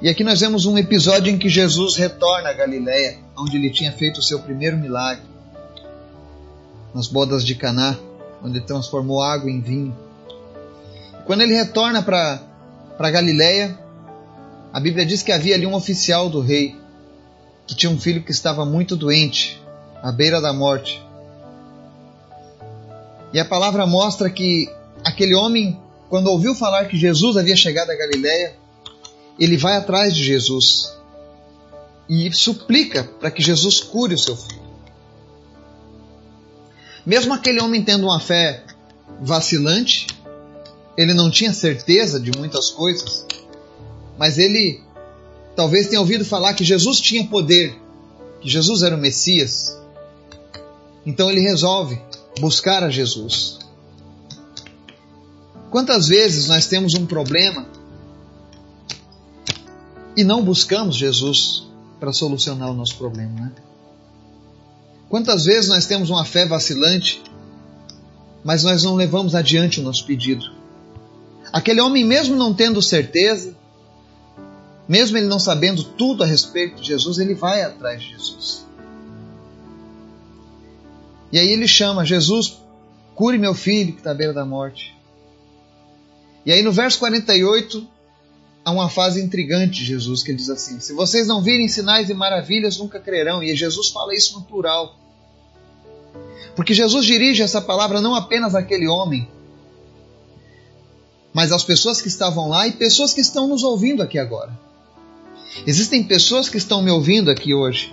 E 0.00 0.08
aqui 0.08 0.24
nós 0.24 0.40
vemos 0.40 0.66
um 0.66 0.76
episódio 0.76 1.32
em 1.32 1.38
que 1.38 1.48
Jesus 1.48 1.96
retorna 1.96 2.48
a 2.48 2.52
Galiléia, 2.52 3.18
onde 3.38 3.56
ele 3.56 3.70
tinha 3.70 3.92
feito 3.92 4.18
o 4.18 4.22
seu 4.22 4.40
primeiro 4.40 4.76
milagre, 4.76 5.24
nas 6.92 7.06
bodas 7.06 7.44
de 7.44 7.54
Caná, 7.54 7.96
onde 8.42 8.60
transformou 8.60 9.22
água 9.22 9.48
em 9.48 9.60
vinho. 9.60 9.96
Quando 11.26 11.42
ele 11.42 11.54
retorna 11.54 12.02
para 12.02 13.10
Galiléia, 13.10 13.78
a 14.72 14.80
Bíblia 14.80 15.06
diz 15.06 15.22
que 15.22 15.30
havia 15.30 15.54
ali 15.54 15.66
um 15.66 15.74
oficial 15.74 16.28
do 16.28 16.40
rei 16.40 16.80
que 17.66 17.74
tinha 17.74 17.90
um 17.90 18.00
filho 18.00 18.22
que 18.22 18.32
estava 18.32 18.64
muito 18.64 18.96
doente, 18.96 19.60
à 20.02 20.10
beira 20.10 20.40
da 20.40 20.52
morte. 20.52 21.00
E 23.32 23.38
a 23.38 23.44
palavra 23.44 23.86
mostra 23.86 24.28
que 24.28 24.68
aquele 25.04 25.34
homem, 25.34 25.80
quando 26.08 26.26
ouviu 26.26 26.54
falar 26.54 26.86
que 26.86 26.98
Jesus 26.98 27.36
havia 27.36 27.56
chegado 27.56 27.90
a 27.90 27.94
Galiléia, 27.94 28.54
ele 29.38 29.56
vai 29.56 29.76
atrás 29.76 30.14
de 30.14 30.22
Jesus 30.22 30.92
e 32.08 32.30
suplica 32.32 33.04
para 33.04 33.30
que 33.30 33.42
Jesus 33.42 33.80
cure 33.80 34.14
o 34.14 34.18
seu 34.18 34.36
filho. 34.36 34.60
Mesmo 37.06 37.32
aquele 37.32 37.60
homem 37.60 37.82
tendo 37.82 38.04
uma 38.04 38.20
fé 38.20 38.64
vacilante, 39.20 40.06
ele 40.96 41.14
não 41.14 41.30
tinha 41.30 41.52
certeza 41.52 42.20
de 42.20 42.30
muitas 42.36 42.70
coisas, 42.70 43.26
mas 44.18 44.38
ele 44.38 44.80
talvez 45.56 45.88
tenha 45.88 46.00
ouvido 46.00 46.24
falar 46.24 46.54
que 46.54 46.64
Jesus 46.64 47.00
tinha 47.00 47.26
poder, 47.26 47.78
que 48.40 48.48
Jesus 48.48 48.82
era 48.82 48.96
o 48.96 48.98
Messias. 48.98 49.76
Então 51.04 51.30
ele 51.30 51.40
resolve 51.40 52.00
buscar 52.38 52.82
a 52.82 52.90
Jesus. 52.90 53.58
Quantas 55.70 56.08
vezes 56.08 56.48
nós 56.48 56.66
temos 56.66 56.94
um 56.94 57.06
problema 57.06 57.66
e 60.16 60.22
não 60.22 60.44
buscamos 60.44 60.96
Jesus 60.96 61.66
para 61.98 62.12
solucionar 62.12 62.70
o 62.70 62.74
nosso 62.74 62.96
problema, 62.96 63.32
né? 63.32 63.52
Quantas 65.08 65.44
vezes 65.44 65.68
nós 65.68 65.86
temos 65.86 66.10
uma 66.10 66.24
fé 66.24 66.46
vacilante, 66.46 67.22
mas 68.42 68.64
nós 68.64 68.82
não 68.82 68.94
levamos 68.94 69.34
adiante 69.34 69.78
o 69.80 69.82
nosso 69.82 70.06
pedido? 70.06 70.61
Aquele 71.52 71.80
homem, 71.80 72.04
mesmo 72.04 72.34
não 72.34 72.54
tendo 72.54 72.80
certeza, 72.80 73.54
mesmo 74.88 75.18
ele 75.18 75.26
não 75.26 75.38
sabendo 75.38 75.84
tudo 75.84 76.22
a 76.22 76.26
respeito 76.26 76.80
de 76.80 76.88
Jesus, 76.88 77.18
ele 77.18 77.34
vai 77.34 77.62
atrás 77.62 78.02
de 78.02 78.10
Jesus. 78.10 78.66
E 81.30 81.38
aí 81.38 81.48
ele 81.48 81.68
chama: 81.68 82.04
Jesus, 82.04 82.58
cure 83.14 83.38
meu 83.38 83.54
filho 83.54 83.92
que 83.92 83.98
está 83.98 84.12
à 84.12 84.14
beira 84.14 84.32
da 84.32 84.44
morte. 84.44 84.94
E 86.44 86.52
aí 86.52 86.62
no 86.62 86.72
verso 86.72 86.98
48, 86.98 87.86
há 88.64 88.70
uma 88.70 88.88
fase 88.88 89.22
intrigante 89.22 89.80
de 89.80 89.84
Jesus 89.84 90.22
que 90.22 90.30
ele 90.30 90.38
diz 90.38 90.50
assim: 90.50 90.80
Se 90.80 90.92
vocês 90.92 91.26
não 91.26 91.42
virem 91.42 91.68
sinais 91.68 92.08
e 92.08 92.14
maravilhas, 92.14 92.78
nunca 92.78 92.98
crerão. 92.98 93.42
E 93.42 93.54
Jesus 93.54 93.88
fala 93.90 94.14
isso 94.14 94.38
no 94.38 94.44
plural. 94.44 94.98
Porque 96.56 96.74
Jesus 96.74 97.06
dirige 97.06 97.42
essa 97.42 97.60
palavra 97.60 98.00
não 98.00 98.14
apenas 98.14 98.54
àquele 98.54 98.86
homem, 98.86 99.28
mas 101.32 101.52
às 101.52 101.64
pessoas 101.64 102.00
que 102.00 102.08
estavam 102.08 102.48
lá 102.48 102.66
e 102.66 102.72
pessoas 102.72 103.14
que 103.14 103.20
estão 103.20 103.48
nos 103.48 103.62
ouvindo 103.62 104.02
aqui 104.02 104.18
agora. 104.18 104.58
Existem 105.66 106.02
pessoas 106.02 106.48
que 106.48 106.56
estão 106.56 106.82
me 106.82 106.90
ouvindo 106.90 107.30
aqui 107.30 107.54
hoje 107.54 107.92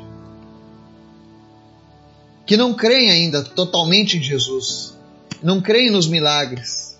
que 2.50 2.58
não 2.58 2.74
creem 2.74 3.12
ainda 3.12 3.44
totalmente 3.44 4.18
em 4.18 4.24
Jesus, 4.24 4.98
não 5.44 5.62
creem 5.62 5.92
nos 5.92 6.08
milagres, 6.08 6.98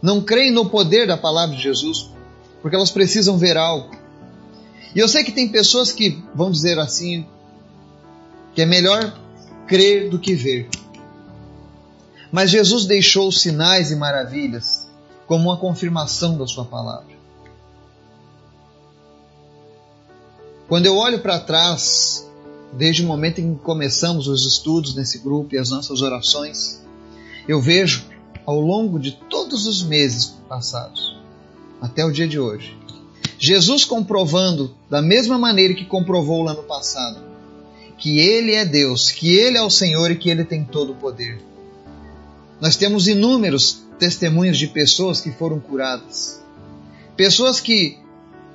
não 0.00 0.22
creem 0.22 0.50
no 0.50 0.70
poder 0.70 1.06
da 1.06 1.18
palavra 1.18 1.54
de 1.54 1.62
Jesus, 1.62 2.10
porque 2.62 2.74
elas 2.74 2.90
precisam 2.90 3.36
ver 3.36 3.58
algo. 3.58 3.94
E 4.94 4.98
eu 4.98 5.06
sei 5.06 5.22
que 5.22 5.32
tem 5.32 5.48
pessoas 5.48 5.92
que 5.92 6.24
vão 6.34 6.50
dizer 6.50 6.78
assim, 6.78 7.26
que 8.54 8.62
é 8.62 8.64
melhor 8.64 9.14
crer 9.66 10.08
do 10.08 10.18
que 10.18 10.34
ver. 10.34 10.66
Mas 12.32 12.48
Jesus 12.48 12.86
deixou 12.86 13.30
sinais 13.30 13.90
e 13.90 13.96
maravilhas 13.96 14.85
como 15.26 15.48
uma 15.48 15.56
confirmação 15.56 16.36
da 16.36 16.46
Sua 16.46 16.64
palavra. 16.64 17.16
Quando 20.68 20.86
eu 20.86 20.96
olho 20.96 21.20
para 21.20 21.38
trás, 21.38 22.28
desde 22.72 23.02
o 23.02 23.06
momento 23.06 23.40
em 23.40 23.54
que 23.54 23.60
começamos 23.60 24.26
os 24.26 24.44
estudos 24.44 24.94
nesse 24.94 25.18
grupo 25.18 25.54
e 25.54 25.58
as 25.58 25.70
nossas 25.70 26.02
orações, 26.02 26.82
eu 27.46 27.60
vejo 27.60 28.04
ao 28.44 28.60
longo 28.60 28.98
de 28.98 29.12
todos 29.12 29.66
os 29.66 29.82
meses 29.82 30.36
passados 30.48 31.16
até 31.80 32.04
o 32.04 32.10
dia 32.10 32.26
de 32.26 32.38
hoje. 32.38 32.76
Jesus 33.38 33.84
comprovando 33.84 34.74
da 34.88 35.02
mesma 35.02 35.38
maneira 35.38 35.74
que 35.74 35.84
comprovou 35.84 36.42
lá 36.42 36.54
no 36.54 36.62
passado, 36.62 37.20
que 37.98 38.18
Ele 38.18 38.52
é 38.52 38.64
Deus, 38.64 39.10
que 39.10 39.34
Ele 39.36 39.58
é 39.58 39.62
o 39.62 39.70
Senhor 39.70 40.10
e 40.10 40.16
que 40.16 40.30
Ele 40.30 40.44
tem 40.44 40.64
todo 40.64 40.92
o 40.92 40.96
poder. 40.96 41.38
Nós 42.60 42.76
temos 42.76 43.06
inúmeros 43.06 43.85
testemunhos 43.98 44.58
de 44.58 44.66
pessoas 44.66 45.20
que 45.20 45.30
foram 45.32 45.58
curadas. 45.58 46.40
Pessoas 47.16 47.60
que 47.60 47.98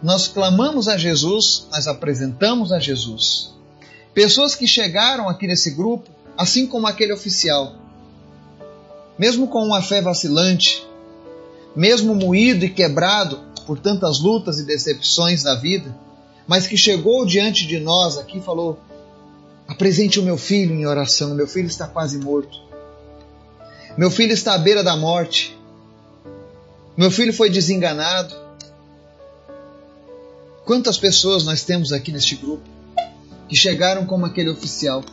nós 0.02 0.28
clamamos 0.28 0.88
a 0.88 0.98
Jesus, 0.98 1.68
nós 1.72 1.88
apresentamos 1.88 2.72
a 2.72 2.80
Jesus. 2.80 3.54
Pessoas 4.14 4.56
que 4.56 4.68
chegaram 4.68 5.30
aqui 5.30 5.48
nesse 5.48 5.72
grupo, 5.72 6.10
assim 6.38 6.66
como 6.66 6.88
aquele 6.88 7.14
oficial, 7.14 7.76
mesmo 9.18 9.48
com 9.48 9.64
uma 9.64 9.82
fé 9.82 10.02
vacilante, 10.02 10.86
mesmo 11.76 12.16
moído 12.16 12.66
e 12.66 12.70
quebrado 12.70 13.40
por 13.66 13.80
tantas 13.80 14.20
lutas 14.20 14.60
e 14.60 14.66
decepções 14.66 15.44
da 15.44 15.56
vida, 15.56 15.96
mas 16.48 16.68
que 16.68 16.76
chegou 16.76 17.26
diante 17.26 17.66
de 17.66 17.80
nós 17.80 18.18
aqui 18.18 18.40
e 18.40 18.42
falou: 18.42 18.80
Apresente 19.68 20.20
o 20.20 20.24
meu 20.24 20.38
filho 20.38 20.74
em 20.74 20.86
oração, 20.86 21.36
meu 21.36 21.48
filho 21.48 21.68
está 21.68 21.88
quase 21.88 22.18
morto. 22.18 22.71
Meu 23.98 24.10
filho 24.10 24.34
está 24.34 24.54
à 24.54 24.58
beira 24.58 24.84
da 24.84 24.96
morte. 24.96 25.58
Meu 26.96 27.12
filho 27.12 27.34
foi 27.34 27.50
desenganado. 27.50 28.36
Quantas 30.66 30.98
pessoas 30.98 31.44
nós 31.44 31.64
temos 31.64 31.92
aqui 31.92 32.12
neste 32.12 32.36
grupo 32.36 32.64
que 33.50 33.56
chegaram 33.56 34.06
como 34.06 34.26
aquele 34.26 34.50
oficial? 34.50 35.04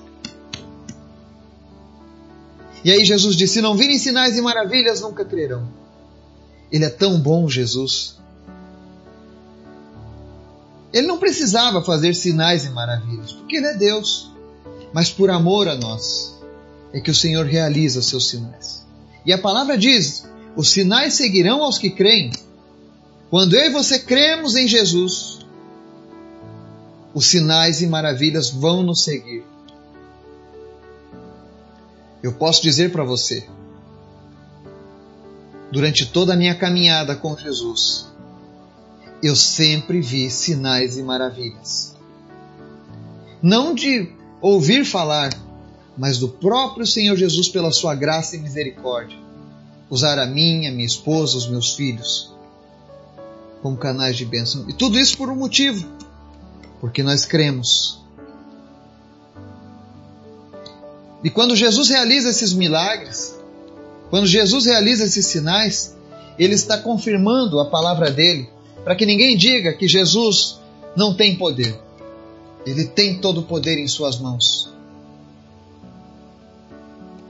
E 2.84 2.92
aí 2.92 3.04
Jesus 3.04 3.34
disse: 3.34 3.54
Se 3.54 3.60
não 3.60 3.76
virem 3.76 3.98
sinais 3.98 4.36
e 4.36 4.40
maravilhas, 4.40 5.00
nunca 5.00 5.24
crerão. 5.24 5.68
Ele 6.70 6.84
é 6.84 6.90
tão 6.90 7.18
bom, 7.18 7.48
Jesus. 7.48 8.16
Ele 10.92 11.06
não 11.06 11.18
precisava 11.18 11.82
fazer 11.82 12.14
sinais 12.14 12.64
e 12.64 12.70
maravilhas, 12.70 13.32
porque 13.32 13.56
Ele 13.56 13.66
é 13.66 13.74
Deus. 13.74 14.30
Mas 14.92 15.10
por 15.10 15.28
amor 15.30 15.68
a 15.68 15.74
nós, 15.74 16.37
é 16.92 17.00
que 17.00 17.10
o 17.10 17.14
Senhor 17.14 17.46
realiza 17.46 18.02
seus 18.02 18.28
sinais. 18.28 18.86
E 19.24 19.32
a 19.32 19.38
palavra 19.38 19.76
diz: 19.76 20.28
os 20.56 20.70
sinais 20.70 21.14
seguirão 21.14 21.62
aos 21.62 21.78
que 21.78 21.90
creem. 21.90 22.30
Quando 23.30 23.54
eu 23.54 23.66
e 23.66 23.70
você 23.70 23.98
cremos 23.98 24.56
em 24.56 24.66
Jesus, 24.66 25.40
os 27.12 27.26
sinais 27.26 27.82
e 27.82 27.86
maravilhas 27.86 28.50
vão 28.50 28.82
nos 28.82 29.04
seguir. 29.04 29.44
Eu 32.22 32.32
posso 32.32 32.62
dizer 32.62 32.90
para 32.90 33.04
você 33.04 33.46
durante 35.70 36.06
toda 36.06 36.32
a 36.32 36.36
minha 36.36 36.54
caminhada 36.54 37.14
com 37.14 37.36
Jesus, 37.36 38.08
eu 39.22 39.36
sempre 39.36 40.00
vi 40.00 40.30
sinais 40.30 40.96
e 40.96 41.02
maravilhas. 41.02 41.94
Não 43.42 43.74
de 43.74 44.10
ouvir 44.40 44.84
falar, 44.84 45.30
mas 45.98 46.18
do 46.18 46.28
próprio 46.28 46.86
Senhor 46.86 47.16
Jesus, 47.16 47.48
pela 47.48 47.72
sua 47.72 47.94
graça 47.94 48.36
e 48.36 48.38
misericórdia, 48.38 49.18
usar 49.90 50.18
a 50.18 50.26
minha, 50.26 50.70
minha 50.70 50.86
esposa, 50.86 51.36
os 51.36 51.48
meus 51.48 51.74
filhos 51.74 52.32
como 53.60 53.76
canais 53.76 54.16
de 54.16 54.24
bênção. 54.24 54.64
E 54.68 54.72
tudo 54.72 54.98
isso 54.98 55.16
por 55.16 55.28
um 55.28 55.34
motivo: 55.34 55.86
porque 56.80 57.02
nós 57.02 57.24
cremos. 57.24 57.98
E 61.24 61.30
quando 61.30 61.56
Jesus 61.56 61.88
realiza 61.88 62.30
esses 62.30 62.52
milagres, 62.52 63.36
quando 64.08 64.26
Jesus 64.26 64.66
realiza 64.66 65.04
esses 65.04 65.26
sinais, 65.26 65.96
ele 66.38 66.54
está 66.54 66.78
confirmando 66.78 67.58
a 67.58 67.64
palavra 67.64 68.08
dele, 68.08 68.48
para 68.84 68.94
que 68.94 69.04
ninguém 69.04 69.36
diga 69.36 69.72
que 69.72 69.88
Jesus 69.88 70.60
não 70.94 71.12
tem 71.12 71.36
poder. 71.36 71.76
Ele 72.64 72.84
tem 72.84 73.20
todo 73.20 73.40
o 73.40 73.42
poder 73.42 73.78
em 73.78 73.88
suas 73.88 74.18
mãos. 74.18 74.77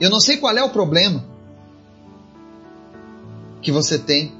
Eu 0.01 0.11
não 0.11 0.21
sei 0.21 0.37
qual 0.37 0.57
é 0.57 0.63
o 0.63 0.71
problema 0.71 1.25
que 3.61 3.73
você 3.73 3.99
tem. 3.99 4.33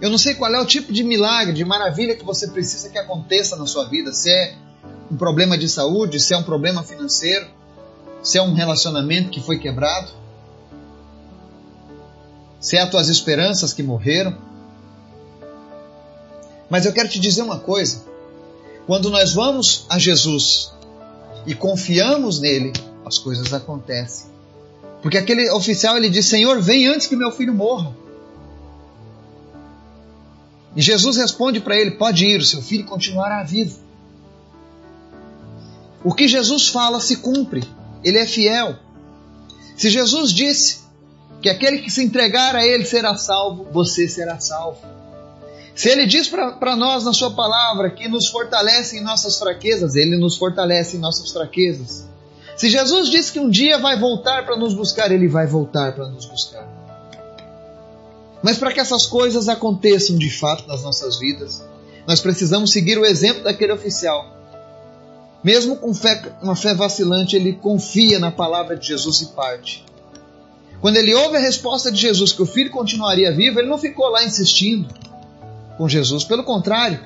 Eu 0.00 0.10
não 0.10 0.18
sei 0.18 0.34
qual 0.34 0.52
é 0.52 0.60
o 0.60 0.66
tipo 0.66 0.92
de 0.92 1.02
milagre, 1.02 1.54
de 1.54 1.64
maravilha 1.64 2.16
que 2.16 2.24
você 2.24 2.48
precisa 2.48 2.90
que 2.90 2.98
aconteça 2.98 3.56
na 3.56 3.66
sua 3.66 3.84
vida. 3.84 4.12
Se 4.12 4.30
é 4.30 4.56
um 5.10 5.16
problema 5.16 5.56
de 5.56 5.68
saúde, 5.68 6.18
se 6.20 6.34
é 6.34 6.36
um 6.36 6.42
problema 6.42 6.82
financeiro, 6.82 7.46
se 8.22 8.36
é 8.36 8.42
um 8.42 8.52
relacionamento 8.52 9.30
que 9.30 9.40
foi 9.40 9.58
quebrado, 9.58 10.10
se 12.60 12.76
é 12.76 12.82
as 12.82 12.90
tuas 12.90 13.08
esperanças 13.08 13.72
que 13.72 13.82
morreram. 13.82 14.36
Mas 16.68 16.84
eu 16.84 16.92
quero 16.92 17.08
te 17.08 17.18
dizer 17.20 17.42
uma 17.42 17.58
coisa: 17.58 18.04
quando 18.86 19.08
nós 19.08 19.32
vamos 19.32 19.86
a 19.88 19.98
Jesus 19.98 20.72
e 21.46 21.54
confiamos 21.54 22.40
nele, 22.40 22.72
as 23.04 23.18
coisas 23.18 23.52
acontecem. 23.52 24.31
Porque 25.02 25.18
aquele 25.18 25.50
oficial 25.50 25.96
ele 25.96 26.08
diz: 26.08 26.26
Senhor, 26.26 26.60
vem 26.60 26.86
antes 26.86 27.08
que 27.08 27.16
meu 27.16 27.32
filho 27.32 27.52
morra. 27.52 27.92
E 30.76 30.80
Jesus 30.80 31.16
responde 31.16 31.60
para 31.60 31.76
ele: 31.76 31.90
Pode 31.92 32.24
ir, 32.24 32.40
o 32.40 32.44
seu 32.44 32.62
filho 32.62 32.84
continuará 32.84 33.42
vivo. 33.42 33.78
O 36.04 36.14
que 36.14 36.26
Jesus 36.26 36.68
fala 36.68 37.00
se 37.00 37.16
cumpre, 37.16 37.62
ele 38.02 38.18
é 38.18 38.26
fiel. 38.26 38.76
Se 39.76 39.90
Jesus 39.90 40.32
disse 40.32 40.82
que 41.40 41.48
aquele 41.48 41.78
que 41.78 41.90
se 41.90 42.02
entregar 42.02 42.54
a 42.54 42.64
ele 42.64 42.84
será 42.84 43.16
salvo, 43.16 43.66
você 43.72 44.08
será 44.08 44.38
salvo. 44.38 44.78
Se 45.74 45.88
ele 45.88 46.06
diz 46.06 46.28
para 46.28 46.76
nós 46.76 47.04
na 47.04 47.12
sua 47.12 47.30
palavra 47.30 47.90
que 47.90 48.06
nos 48.08 48.28
fortalece 48.28 48.98
em 48.98 49.02
nossas 49.02 49.38
fraquezas, 49.38 49.96
ele 49.96 50.16
nos 50.16 50.36
fortalece 50.36 50.96
em 50.96 51.00
nossas 51.00 51.30
fraquezas. 51.30 52.11
Se 52.56 52.68
Jesus 52.68 53.08
disse 53.08 53.32
que 53.32 53.40
um 53.40 53.48
dia 53.48 53.78
vai 53.78 53.98
voltar 53.98 54.44
para 54.44 54.56
nos 54.56 54.74
buscar, 54.74 55.10
ele 55.10 55.28
vai 55.28 55.46
voltar 55.46 55.94
para 55.94 56.08
nos 56.08 56.26
buscar. 56.26 56.68
Mas 58.42 58.58
para 58.58 58.72
que 58.72 58.80
essas 58.80 59.06
coisas 59.06 59.48
aconteçam 59.48 60.16
de 60.18 60.30
fato 60.30 60.66
nas 60.66 60.82
nossas 60.82 61.18
vidas, 61.18 61.62
nós 62.06 62.20
precisamos 62.20 62.72
seguir 62.72 62.98
o 62.98 63.06
exemplo 63.06 63.44
daquele 63.44 63.72
oficial. 63.72 64.36
Mesmo 65.42 65.76
com 65.76 65.94
fé, 65.94 66.36
uma 66.42 66.54
fé 66.54 66.74
vacilante, 66.74 67.36
ele 67.36 67.52
confia 67.52 68.18
na 68.18 68.30
palavra 68.30 68.76
de 68.76 68.86
Jesus 68.86 69.20
e 69.22 69.26
parte. 69.26 69.84
Quando 70.80 70.96
ele 70.96 71.14
ouve 71.14 71.36
a 71.36 71.40
resposta 71.40 71.90
de 71.92 72.00
Jesus 72.00 72.32
que 72.32 72.42
o 72.42 72.46
filho 72.46 72.70
continuaria 72.70 73.32
vivo, 73.32 73.60
ele 73.60 73.68
não 73.68 73.78
ficou 73.78 74.08
lá 74.08 74.24
insistindo 74.24 74.88
com 75.78 75.88
Jesus. 75.88 76.24
Pelo 76.24 76.42
contrário, 76.42 77.00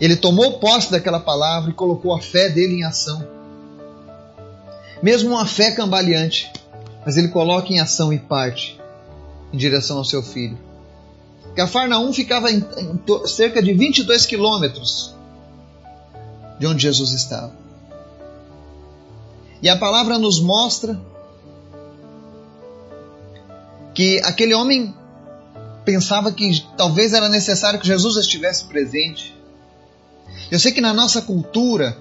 ele 0.00 0.16
tomou 0.16 0.58
posse 0.58 0.90
daquela 0.90 1.20
palavra 1.20 1.70
e 1.70 1.74
colocou 1.74 2.14
a 2.14 2.20
fé 2.20 2.48
dele 2.48 2.76
em 2.76 2.84
ação. 2.84 3.26
Mesmo 5.02 5.30
uma 5.30 5.46
fé 5.46 5.72
cambaleante, 5.72 6.52
mas 7.04 7.16
ele 7.16 7.28
coloca 7.28 7.72
em 7.72 7.80
ação 7.80 8.12
e 8.12 8.18
parte 8.18 8.80
em 9.52 9.56
direção 9.56 9.98
ao 9.98 10.04
seu 10.04 10.22
filho. 10.22 10.58
Cafarnaum 11.54 12.12
ficava 12.12 12.50
em, 12.50 12.58
em 12.58 13.26
cerca 13.26 13.62
de 13.62 13.72
22 13.72 14.24
quilômetros 14.24 15.14
de 16.58 16.66
onde 16.66 16.82
Jesus 16.82 17.12
estava. 17.12 17.52
E 19.60 19.68
a 19.68 19.76
palavra 19.76 20.18
nos 20.18 20.40
mostra 20.40 20.98
que 23.94 24.20
aquele 24.24 24.54
homem 24.54 24.94
pensava 25.84 26.32
que 26.32 26.64
talvez 26.76 27.12
era 27.12 27.28
necessário 27.28 27.78
que 27.78 27.86
Jesus 27.86 28.16
estivesse 28.16 28.64
presente. 28.64 29.36
Eu 30.50 30.58
sei 30.58 30.72
que 30.72 30.80
na 30.80 30.94
nossa 30.94 31.22
cultura 31.22 31.96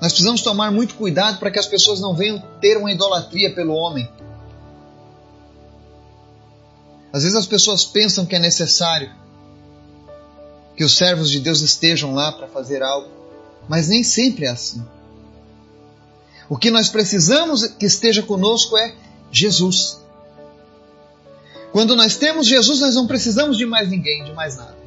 nós 0.00 0.12
precisamos 0.12 0.40
tomar 0.40 0.72
muito 0.72 0.94
cuidado 0.94 1.38
para 1.38 1.50
que 1.50 1.58
as 1.58 1.66
pessoas 1.66 2.00
não 2.00 2.14
venham 2.14 2.42
ter 2.60 2.78
uma 2.78 2.90
idolatria 2.90 3.54
pelo 3.54 3.74
homem. 3.74 4.08
Às 7.12 7.24
vezes 7.24 7.36
as 7.36 7.46
pessoas 7.46 7.84
pensam 7.84 8.24
que 8.24 8.34
é 8.34 8.38
necessário 8.38 9.12
que 10.74 10.84
os 10.84 10.96
servos 10.96 11.28
de 11.28 11.40
Deus 11.40 11.60
estejam 11.60 12.14
lá 12.14 12.32
para 12.32 12.46
fazer 12.46 12.82
algo, 12.82 13.08
mas 13.68 13.88
nem 13.88 14.02
sempre 14.02 14.46
é 14.46 14.50
assim. 14.50 14.82
O 16.48 16.56
que 16.56 16.70
nós 16.70 16.88
precisamos 16.88 17.66
que 17.66 17.84
esteja 17.84 18.22
conosco 18.22 18.78
é 18.78 18.94
Jesus. 19.30 20.00
Quando 21.72 21.94
nós 21.94 22.16
temos 22.16 22.46
Jesus, 22.46 22.80
nós 22.80 22.94
não 22.94 23.06
precisamos 23.06 23.58
de 23.58 23.66
mais 23.66 23.90
ninguém, 23.90 24.24
de 24.24 24.32
mais 24.32 24.56
nada. 24.56 24.78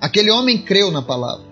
Aquele 0.00 0.30
homem 0.30 0.60
creu 0.60 0.90
na 0.90 1.00
palavra. 1.00 1.51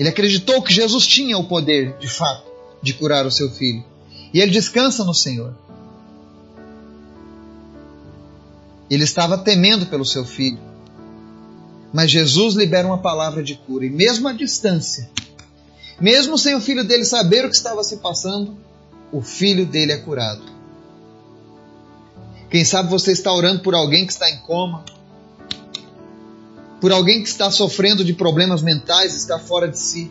Ele 0.00 0.08
acreditou 0.08 0.62
que 0.62 0.72
Jesus 0.72 1.06
tinha 1.06 1.36
o 1.36 1.44
poder, 1.44 1.94
de 1.98 2.08
fato, 2.08 2.50
de 2.82 2.94
curar 2.94 3.26
o 3.26 3.30
seu 3.30 3.50
filho. 3.50 3.84
E 4.32 4.40
ele 4.40 4.50
descansa 4.50 5.04
no 5.04 5.12
Senhor. 5.12 5.54
Ele 8.88 9.04
estava 9.04 9.36
temendo 9.36 9.84
pelo 9.84 10.06
seu 10.06 10.24
filho. 10.24 10.58
Mas 11.92 12.10
Jesus 12.10 12.54
libera 12.54 12.86
uma 12.86 12.96
palavra 12.96 13.42
de 13.42 13.54
cura. 13.56 13.84
E 13.84 13.90
mesmo 13.90 14.26
à 14.26 14.32
distância, 14.32 15.10
mesmo 16.00 16.38
sem 16.38 16.54
o 16.54 16.62
filho 16.62 16.82
dele 16.82 17.04
saber 17.04 17.44
o 17.44 17.50
que 17.50 17.56
estava 17.56 17.84
se 17.84 17.98
passando, 17.98 18.56
o 19.12 19.20
filho 19.20 19.66
dele 19.66 19.92
é 19.92 19.98
curado. 19.98 20.42
Quem 22.48 22.64
sabe 22.64 22.88
você 22.88 23.12
está 23.12 23.30
orando 23.30 23.60
por 23.60 23.74
alguém 23.74 24.06
que 24.06 24.12
está 24.12 24.30
em 24.30 24.38
coma, 24.38 24.82
por 26.80 26.92
alguém 26.92 27.22
que 27.22 27.28
está 27.28 27.50
sofrendo 27.50 28.04
de 28.04 28.14
problemas 28.14 28.62
mentais, 28.62 29.14
está 29.14 29.38
fora 29.38 29.68
de 29.68 29.78
si. 29.78 30.10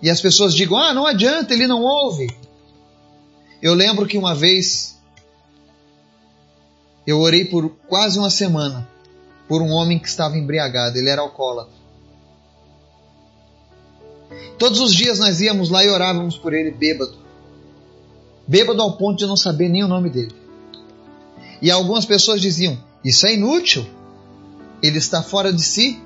E 0.00 0.08
as 0.08 0.20
pessoas 0.20 0.54
digam: 0.54 0.76
ah, 0.78 0.94
não 0.94 1.06
adianta, 1.06 1.52
ele 1.52 1.66
não 1.66 1.82
ouve. 1.82 2.28
Eu 3.60 3.74
lembro 3.74 4.06
que 4.06 4.16
uma 4.16 4.34
vez 4.34 4.98
eu 7.06 7.18
orei 7.18 7.44
por 7.44 7.70
quase 7.88 8.18
uma 8.18 8.30
semana 8.30 8.88
por 9.48 9.60
um 9.60 9.70
homem 9.70 9.98
que 9.98 10.08
estava 10.08 10.38
embriagado, 10.38 10.96
ele 10.96 11.10
era 11.10 11.20
alcoólatra. 11.20 11.72
Todos 14.58 14.78
os 14.78 14.94
dias 14.94 15.18
nós 15.18 15.40
íamos 15.40 15.70
lá 15.70 15.84
e 15.84 15.88
orávamos 15.88 16.38
por 16.38 16.54
ele 16.54 16.70
bêbado 16.70 17.18
bêbado 18.50 18.82
ao 18.82 18.96
ponto 18.96 19.16
de 19.16 19.26
não 19.26 19.36
saber 19.36 19.68
nem 19.68 19.84
o 19.84 19.88
nome 19.88 20.10
dele. 20.10 20.34
E 21.62 21.70
algumas 21.70 22.04
pessoas 22.04 22.40
diziam: 22.40 22.76
Isso 23.04 23.26
é 23.26 23.34
inútil, 23.34 23.86
ele 24.82 24.98
está 24.98 25.22
fora 25.22 25.52
de 25.52 25.62
si. 25.62 26.00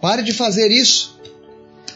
Pare 0.00 0.22
de 0.22 0.32
fazer 0.32 0.70
isso. 0.70 1.18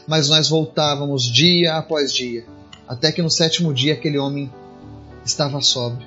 Mas 0.06 0.28
nós 0.28 0.48
voltávamos 0.48 1.24
dia 1.24 1.76
após 1.76 2.12
dia, 2.12 2.44
até 2.86 3.10
que 3.10 3.22
no 3.22 3.30
sétimo 3.30 3.72
dia 3.72 3.94
aquele 3.94 4.18
homem 4.18 4.52
estava 5.24 5.60
sóbrio. 5.62 6.06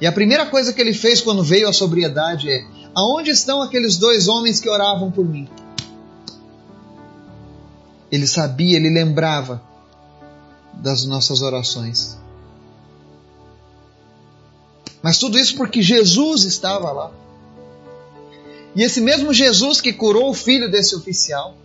E 0.00 0.06
a 0.06 0.12
primeira 0.12 0.46
coisa 0.46 0.72
que 0.72 0.80
ele 0.80 0.92
fez 0.92 1.20
quando 1.20 1.42
veio 1.42 1.68
à 1.68 1.72
sobriedade 1.72 2.50
é: 2.50 2.64
Aonde 2.94 3.30
estão 3.30 3.62
aqueles 3.62 3.96
dois 3.96 4.28
homens 4.28 4.60
que 4.60 4.68
oravam 4.68 5.10
por 5.10 5.24
mim? 5.24 5.48
Ele 8.10 8.26
sabia, 8.26 8.76
ele 8.76 8.90
lembrava 8.90 9.62
das 10.74 11.04
nossas 11.04 11.40
orações. 11.42 12.18
Mas 15.02 15.18
tudo 15.18 15.38
isso 15.38 15.56
porque 15.56 15.80
Jesus 15.82 16.44
estava 16.44 16.90
lá. 16.90 17.12
E 18.74 18.82
esse 18.82 19.00
mesmo 19.00 19.32
Jesus 19.32 19.80
que 19.80 19.92
curou 19.92 20.30
o 20.30 20.34
filho 20.34 20.70
desse 20.70 20.94
oficial, 20.94 21.56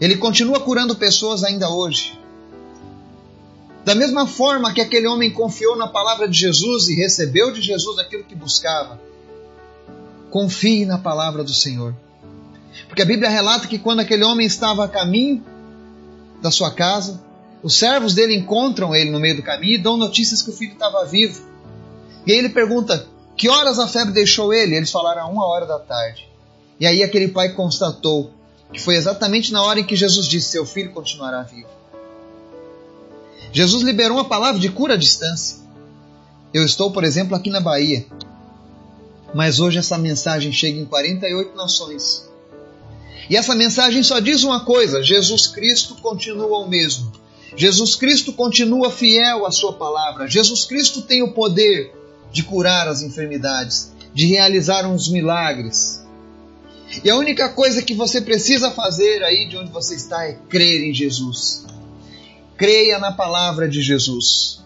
ele 0.00 0.16
continua 0.16 0.60
curando 0.60 0.94
pessoas 0.96 1.44
ainda 1.44 1.68
hoje. 1.68 2.18
Da 3.84 3.94
mesma 3.94 4.26
forma 4.26 4.72
que 4.72 4.80
aquele 4.80 5.06
homem 5.06 5.30
confiou 5.30 5.76
na 5.76 5.88
palavra 5.88 6.28
de 6.28 6.38
Jesus 6.38 6.88
e 6.88 6.94
recebeu 6.94 7.52
de 7.52 7.60
Jesus 7.60 7.98
aquilo 7.98 8.24
que 8.24 8.34
buscava, 8.34 9.00
confie 10.30 10.84
na 10.84 10.98
palavra 10.98 11.42
do 11.42 11.52
Senhor. 11.52 11.94
Porque 12.86 13.02
a 13.02 13.06
Bíblia 13.06 13.28
relata 13.28 13.66
que 13.66 13.78
quando 13.78 14.00
aquele 14.00 14.24
homem 14.24 14.46
estava 14.46 14.84
a 14.84 14.88
caminho 14.88 15.44
da 16.40 16.50
sua 16.50 16.70
casa, 16.70 17.20
os 17.62 17.76
servos 17.76 18.14
dele 18.14 18.36
encontram 18.36 18.94
ele 18.94 19.10
no 19.10 19.20
meio 19.20 19.36
do 19.36 19.42
caminho 19.42 19.74
e 19.74 19.82
dão 19.82 19.96
notícias 19.96 20.42
que 20.42 20.50
o 20.50 20.52
filho 20.52 20.72
estava 20.72 21.04
vivo. 21.04 21.49
E 22.26 22.32
aí 22.32 22.38
ele 22.38 22.48
pergunta: 22.48 23.06
Que 23.36 23.48
horas 23.48 23.78
a 23.78 23.88
febre 23.88 24.12
deixou 24.12 24.52
ele? 24.52 24.76
Eles 24.76 24.90
falaram: 24.90 25.22
a 25.22 25.26
uma 25.26 25.46
hora 25.46 25.66
da 25.66 25.78
tarde. 25.78 26.28
E 26.78 26.86
aí 26.86 27.02
aquele 27.02 27.28
pai 27.28 27.50
constatou 27.52 28.30
que 28.72 28.80
foi 28.80 28.94
exatamente 28.94 29.52
na 29.52 29.62
hora 29.62 29.80
em 29.80 29.84
que 29.84 29.96
Jesus 29.96 30.26
disse: 30.26 30.50
Seu 30.50 30.64
filho 30.64 30.92
continuará 30.92 31.42
vivo. 31.42 31.68
Jesus 33.52 33.82
liberou 33.82 34.16
uma 34.16 34.28
palavra 34.28 34.60
de 34.60 34.68
cura 34.68 34.94
à 34.94 34.96
distância. 34.96 35.58
Eu 36.52 36.64
estou, 36.64 36.90
por 36.90 37.04
exemplo, 37.04 37.36
aqui 37.36 37.50
na 37.50 37.60
Bahia, 37.60 38.06
mas 39.34 39.60
hoje 39.60 39.78
essa 39.78 39.98
mensagem 39.98 40.52
chega 40.52 40.78
em 40.78 40.84
48 40.84 41.56
nações. 41.56 42.28
E 43.28 43.36
essa 43.36 43.54
mensagem 43.54 44.02
só 44.02 44.18
diz 44.18 44.42
uma 44.42 44.64
coisa: 44.64 45.02
Jesus 45.02 45.46
Cristo 45.46 45.96
continua 45.96 46.58
o 46.58 46.68
mesmo. 46.68 47.12
Jesus 47.56 47.96
Cristo 47.96 48.32
continua 48.32 48.90
fiel 48.90 49.44
à 49.44 49.50
Sua 49.50 49.72
palavra. 49.72 50.28
Jesus 50.28 50.64
Cristo 50.64 51.02
tem 51.02 51.22
o 51.22 51.32
poder 51.32 51.99
de 52.32 52.42
curar 52.42 52.88
as 52.88 53.02
enfermidades, 53.02 53.92
de 54.14 54.26
realizar 54.26 54.86
uns 54.86 55.08
milagres. 55.08 56.00
E 57.04 57.10
a 57.10 57.16
única 57.16 57.48
coisa 57.48 57.82
que 57.82 57.94
você 57.94 58.20
precisa 58.20 58.70
fazer 58.70 59.22
aí 59.22 59.48
de 59.48 59.56
onde 59.56 59.70
você 59.70 59.94
está 59.94 60.24
é 60.24 60.32
crer 60.48 60.82
em 60.82 60.92
Jesus. 60.92 61.64
Creia 62.56 62.98
na 62.98 63.12
palavra 63.12 63.68
de 63.68 63.80
Jesus. 63.80 64.60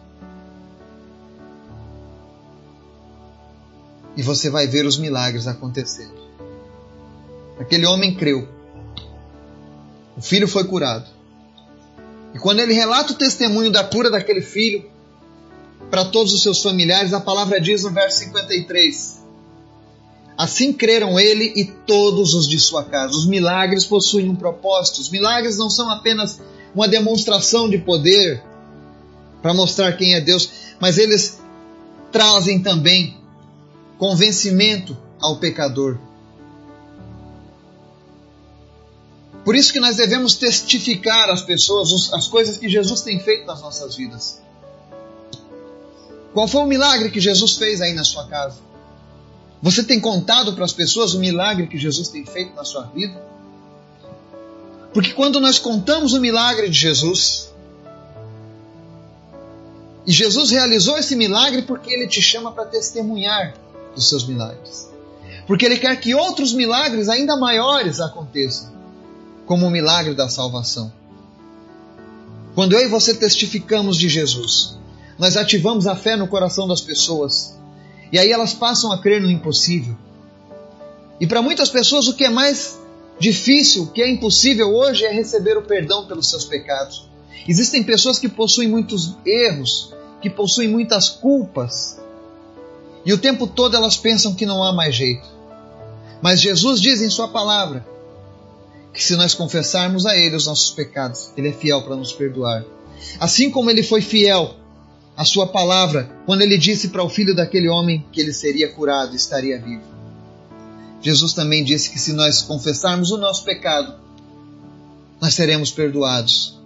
E 4.17 4.23
você 4.23 4.49
vai 4.49 4.67
ver 4.67 4.87
os 4.87 4.97
milagres 4.97 5.47
acontecendo. 5.47 6.25
Aquele 7.59 7.85
homem 7.87 8.15
creu. 8.15 8.49
O 10.17 10.23
filho 10.23 10.49
foi 10.49 10.65
curado. 10.65 11.09
E 12.33 12.39
quando 12.39 12.61
ele 12.61 12.73
relata 12.73 13.13
o 13.13 13.17
testemunho 13.17 13.71
da 13.71 13.85
cura 13.85 14.11
daquele 14.11 14.41
filho 14.41 14.91
para 15.91 16.05
todos 16.05 16.33
os 16.33 16.43
seus 16.43 16.63
familiares, 16.63 17.13
a 17.13 17.21
palavra 17.21 17.61
diz 17.61 17.85
no 17.85 17.91
verso 17.91 18.19
53: 18.19 19.23
Assim 20.37 20.73
creram 20.73 21.19
ele 21.19 21.53
e 21.55 21.65
todos 21.65 22.35
os 22.35 22.49
de 22.49 22.59
sua 22.59 22.85
casa. 22.85 23.15
Os 23.15 23.27
milagres 23.27 23.85
possuem 23.85 24.29
um 24.29 24.35
propósito. 24.35 25.01
Os 25.01 25.09
milagres 25.09 25.57
não 25.57 25.71
são 25.71 25.89
apenas 25.89 26.41
uma 26.75 26.89
demonstração 26.89 27.69
de 27.69 27.79
poder 27.79 28.43
para 29.41 29.55
mostrar 29.55 29.93
quem 29.93 30.15
é 30.15 30.21
Deus, 30.21 30.51
mas 30.81 30.99
eles 30.99 31.39
trazem 32.11 32.63
também 32.63 33.17
convencimento 33.99 34.97
ao 35.21 35.37
pecador. 35.37 35.99
Por 39.45 39.55
isso 39.55 39.73
que 39.73 39.79
nós 39.79 39.97
devemos 39.97 40.35
testificar 40.35 41.29
às 41.29 41.43
pessoas 41.43 42.13
as 42.13 42.27
coisas 42.27 42.57
que 42.57 42.69
Jesus 42.69 43.03
tem 43.03 43.21
feito 43.21 43.47
nas 43.47 43.61
nossas 43.61 43.95
vidas. 43.95 44.44
Qual 46.35 46.49
foi 46.49 46.63
o 46.63 46.67
milagre 46.67 47.11
que 47.11 47.21
Jesus 47.21 47.57
fez 47.57 47.81
aí 47.81 47.95
na 47.95 48.03
sua 48.03 48.27
casa? 48.27 48.59
Você 49.63 49.85
tem 49.85 50.01
contado 50.01 50.53
para 50.53 50.65
as 50.65 50.73
pessoas 50.73 51.15
o 51.15 51.21
milagre 51.21 51.69
que 51.69 51.79
Jesus 51.79 52.09
tem 52.09 52.27
feito 52.27 52.55
na 52.55 52.65
sua 52.65 52.83
vida? 52.87 53.19
Porque 54.93 55.13
quando 55.13 55.41
nós 55.41 55.59
contamos 55.61 56.13
o 56.13 56.21
milagre 56.21 56.69
de 56.69 56.79
Jesus, 56.79 57.49
e 60.07 60.13
Jesus 60.13 60.51
realizou 60.51 60.99
esse 60.99 61.15
milagre 61.17 61.63
porque 61.63 61.93
ele 61.93 62.09
te 62.09 62.21
chama 62.21 62.53
para 62.53 62.67
testemunhar 62.67 63.55
dos 63.95 64.09
seus 64.09 64.27
milagres. 64.27 64.91
Porque 65.47 65.65
ele 65.65 65.79
quer 65.79 65.99
que 66.01 66.15
outros 66.15 66.53
milagres 66.53 67.09
ainda 67.09 67.37
maiores 67.37 68.01
aconteçam 68.01 68.73
como 69.47 69.67
o 69.67 69.71
milagre 69.71 70.15
da 70.15 70.29
salvação. 70.29 70.93
Quando 72.55 72.75
eu 72.75 72.81
e 72.81 72.89
você 72.89 73.15
testificamos 73.15 73.97
de 73.97 74.09
Jesus, 74.09 74.77
nós 75.19 75.37
ativamos 75.37 75.87
a 75.87 75.95
fé 75.95 76.17
no 76.17 76.29
coração 76.29 76.67
das 76.67 76.81
pessoas 76.81 77.55
e 78.13 78.19
aí 78.19 78.31
elas 78.31 78.55
passam 78.55 78.93
a 78.93 78.99
crer 78.99 79.21
no 79.21 79.31
impossível. 79.31 79.97
E 81.21 81.27
para 81.27 81.43
muitas 81.43 81.71
pessoas, 81.71 82.07
o 82.09 82.15
que 82.15 82.25
é 82.25 82.31
mais 82.31 82.79
difícil, 83.19 83.85
o 83.85 83.87
que 83.89 84.03
é 84.03 84.09
impossível 84.09 84.75
hoje 84.75 85.05
é 85.05 85.13
receber 85.13 85.57
o 85.57 85.63
perdão 85.63 86.07
pelos 86.07 86.29
seus 86.29 86.45
pecados. 86.45 87.09
Existem 87.47 87.83
pessoas 87.83 88.19
que 88.19 88.29
possuem 88.29 88.69
muitos 88.69 89.17
erros, 89.25 89.93
que 90.21 90.31
possuem 90.31 90.69
muitas 90.69 91.09
culpas, 91.09 91.99
e 93.05 93.13
o 93.13 93.19
tempo 93.19 93.47
todo 93.47 93.77
elas 93.77 93.97
pensam 93.97 94.35
que 94.35 94.47
não 94.47 94.63
há 94.65 94.73
mais 94.73 94.95
jeito. 94.95 95.27
Mas 96.23 96.41
Jesus 96.41 96.81
diz 96.81 97.03
em 97.03 97.11
Sua 97.11 97.29
palavra 97.29 97.87
que 98.93 99.03
se 99.03 99.15
nós 99.17 99.35
confessarmos 99.35 100.07
a 100.07 100.17
Ele 100.17 100.37
os 100.37 100.47
nossos 100.47 100.71
pecados, 100.71 101.31
Ele 101.37 101.49
é 101.49 101.53
fiel 101.53 101.83
para 101.83 101.97
nos 101.97 102.13
perdoar. 102.13 102.65
Assim 103.21 103.51
como 103.51 103.71
Ele 103.71 103.83
foi 103.83 104.01
fiel 104.01 104.55
à 105.17 105.25
Sua 105.25 105.47
palavra 105.47 106.11
quando 106.27 106.43
Ele 106.43 106.59
disse 106.59 106.89
para 106.89 107.03
o 107.03 107.09
filho 107.09 107.35
daquele 107.35 107.69
homem 107.69 108.05
que 108.13 108.21
ele 108.21 108.33
seria 108.33 108.73
curado 108.73 109.15
estaria 109.15 109.61
vivo. 109.61 109.95
Jesus 111.01 111.35
também 111.35 111.63
disse 111.63 111.91
que 111.91 111.99
se 111.99 112.13
nós 112.15 112.43
confessarmos 112.43 113.11
o 113.11 113.19
nosso 113.19 113.45
pecado, 113.45 113.95
nós 115.21 115.35
seremos 115.35 115.71
perdoados. 115.71 116.59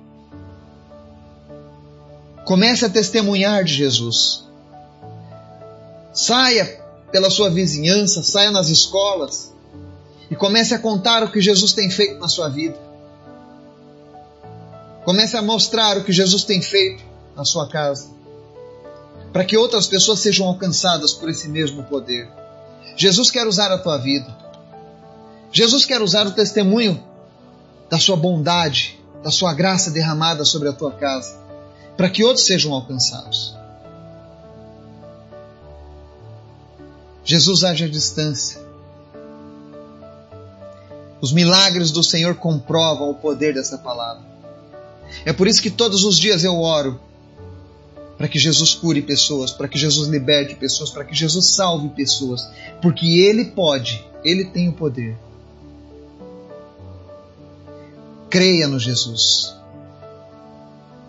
Comece 2.44 2.84
a 2.84 2.88
testemunhar 2.88 3.64
de 3.64 3.74
Jesus. 3.74 4.44
Saia 6.14 6.80
pela 7.10 7.30
sua 7.30 7.50
vizinhança, 7.50 8.22
saia 8.22 8.50
nas 8.50 8.68
escolas, 8.68 9.52
e 10.30 10.36
comece 10.36 10.72
a 10.72 10.78
contar 10.78 11.22
o 11.24 11.30
que 11.30 11.40
Jesus 11.40 11.72
tem 11.72 11.90
feito 11.90 12.18
na 12.20 12.28
sua 12.28 12.48
vida. 12.48 12.78
Comece 15.04 15.36
a 15.36 15.42
mostrar 15.42 15.98
o 15.98 16.04
que 16.04 16.12
Jesus 16.12 16.44
tem 16.44 16.60
feito 16.60 17.02
na 17.34 17.44
sua 17.44 17.68
casa, 17.68 18.08
para 19.32 19.44
que 19.44 19.56
outras 19.56 19.86
pessoas 19.86 20.20
sejam 20.20 20.46
alcançadas 20.46 21.12
por 21.12 21.28
esse 21.28 21.48
mesmo 21.48 21.82
poder. 21.84 22.28
Jesus 22.96 23.30
quer 23.30 23.46
usar 23.46 23.70
a 23.70 23.78
tua 23.78 23.98
vida. 23.98 24.36
Jesus 25.52 25.84
quer 25.84 26.02
usar 26.02 26.26
o 26.26 26.32
testemunho 26.32 27.02
da 27.88 27.98
sua 27.98 28.16
bondade, 28.16 28.98
da 29.22 29.30
sua 29.30 29.54
graça 29.54 29.90
derramada 29.90 30.44
sobre 30.44 30.68
a 30.68 30.72
tua 30.72 30.92
casa, 30.92 31.36
para 31.96 32.10
que 32.10 32.24
outros 32.24 32.46
sejam 32.46 32.72
alcançados. 32.72 33.56
Jesus 37.24 37.62
age 37.64 37.84
à 37.84 37.88
distância. 37.88 38.60
Os 41.20 41.32
milagres 41.32 41.90
do 41.90 42.02
Senhor 42.02 42.36
comprovam 42.36 43.10
o 43.10 43.14
poder 43.14 43.52
dessa 43.54 43.76
palavra. 43.76 44.22
É 45.24 45.32
por 45.32 45.46
isso 45.46 45.60
que 45.60 45.70
todos 45.70 46.04
os 46.04 46.18
dias 46.18 46.44
eu 46.44 46.58
oro 46.60 47.00
para 48.18 48.28
que 48.28 48.38
Jesus 48.38 48.74
cure 48.74 49.00
pessoas, 49.00 49.52
para 49.52 49.68
que 49.68 49.78
Jesus 49.78 50.08
liberte 50.08 50.56
pessoas, 50.56 50.90
para 50.90 51.04
que 51.04 51.14
Jesus 51.14 51.46
salve 51.46 51.88
pessoas, 51.90 52.46
porque 52.82 53.06
Ele 53.06 53.46
pode, 53.46 54.04
Ele 54.24 54.44
tem 54.44 54.68
o 54.68 54.72
poder. 54.72 55.16
Creia 58.28 58.66
no 58.66 58.78
Jesus. 58.78 59.54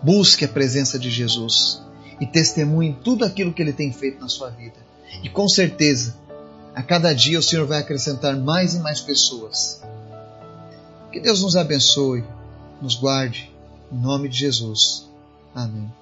Busque 0.02 0.44
a 0.46 0.48
presença 0.48 0.98
de 0.98 1.10
Jesus 1.10 1.82
e 2.20 2.26
testemunhe 2.26 2.96
tudo 3.04 3.24
aquilo 3.24 3.52
que 3.52 3.60
Ele 3.60 3.72
tem 3.72 3.92
feito 3.92 4.20
na 4.20 4.28
sua 4.28 4.48
vida. 4.48 4.76
E 5.22 5.28
com 5.28 5.48
certeza, 5.48 6.16
a 6.74 6.82
cada 6.82 7.12
dia 7.12 7.38
o 7.38 7.42
Senhor 7.42 7.66
vai 7.66 7.80
acrescentar 7.80 8.36
mais 8.36 8.74
e 8.74 8.78
mais 8.78 9.00
pessoas 9.00 9.82
que 11.10 11.18
Deus 11.18 11.42
nos 11.42 11.56
abençoe, 11.56 12.24
nos 12.80 12.94
guarde, 12.94 13.50
em 13.92 13.98
nome 13.98 14.28
de 14.28 14.38
Jesus. 14.38 15.08
Amém. 15.54 15.99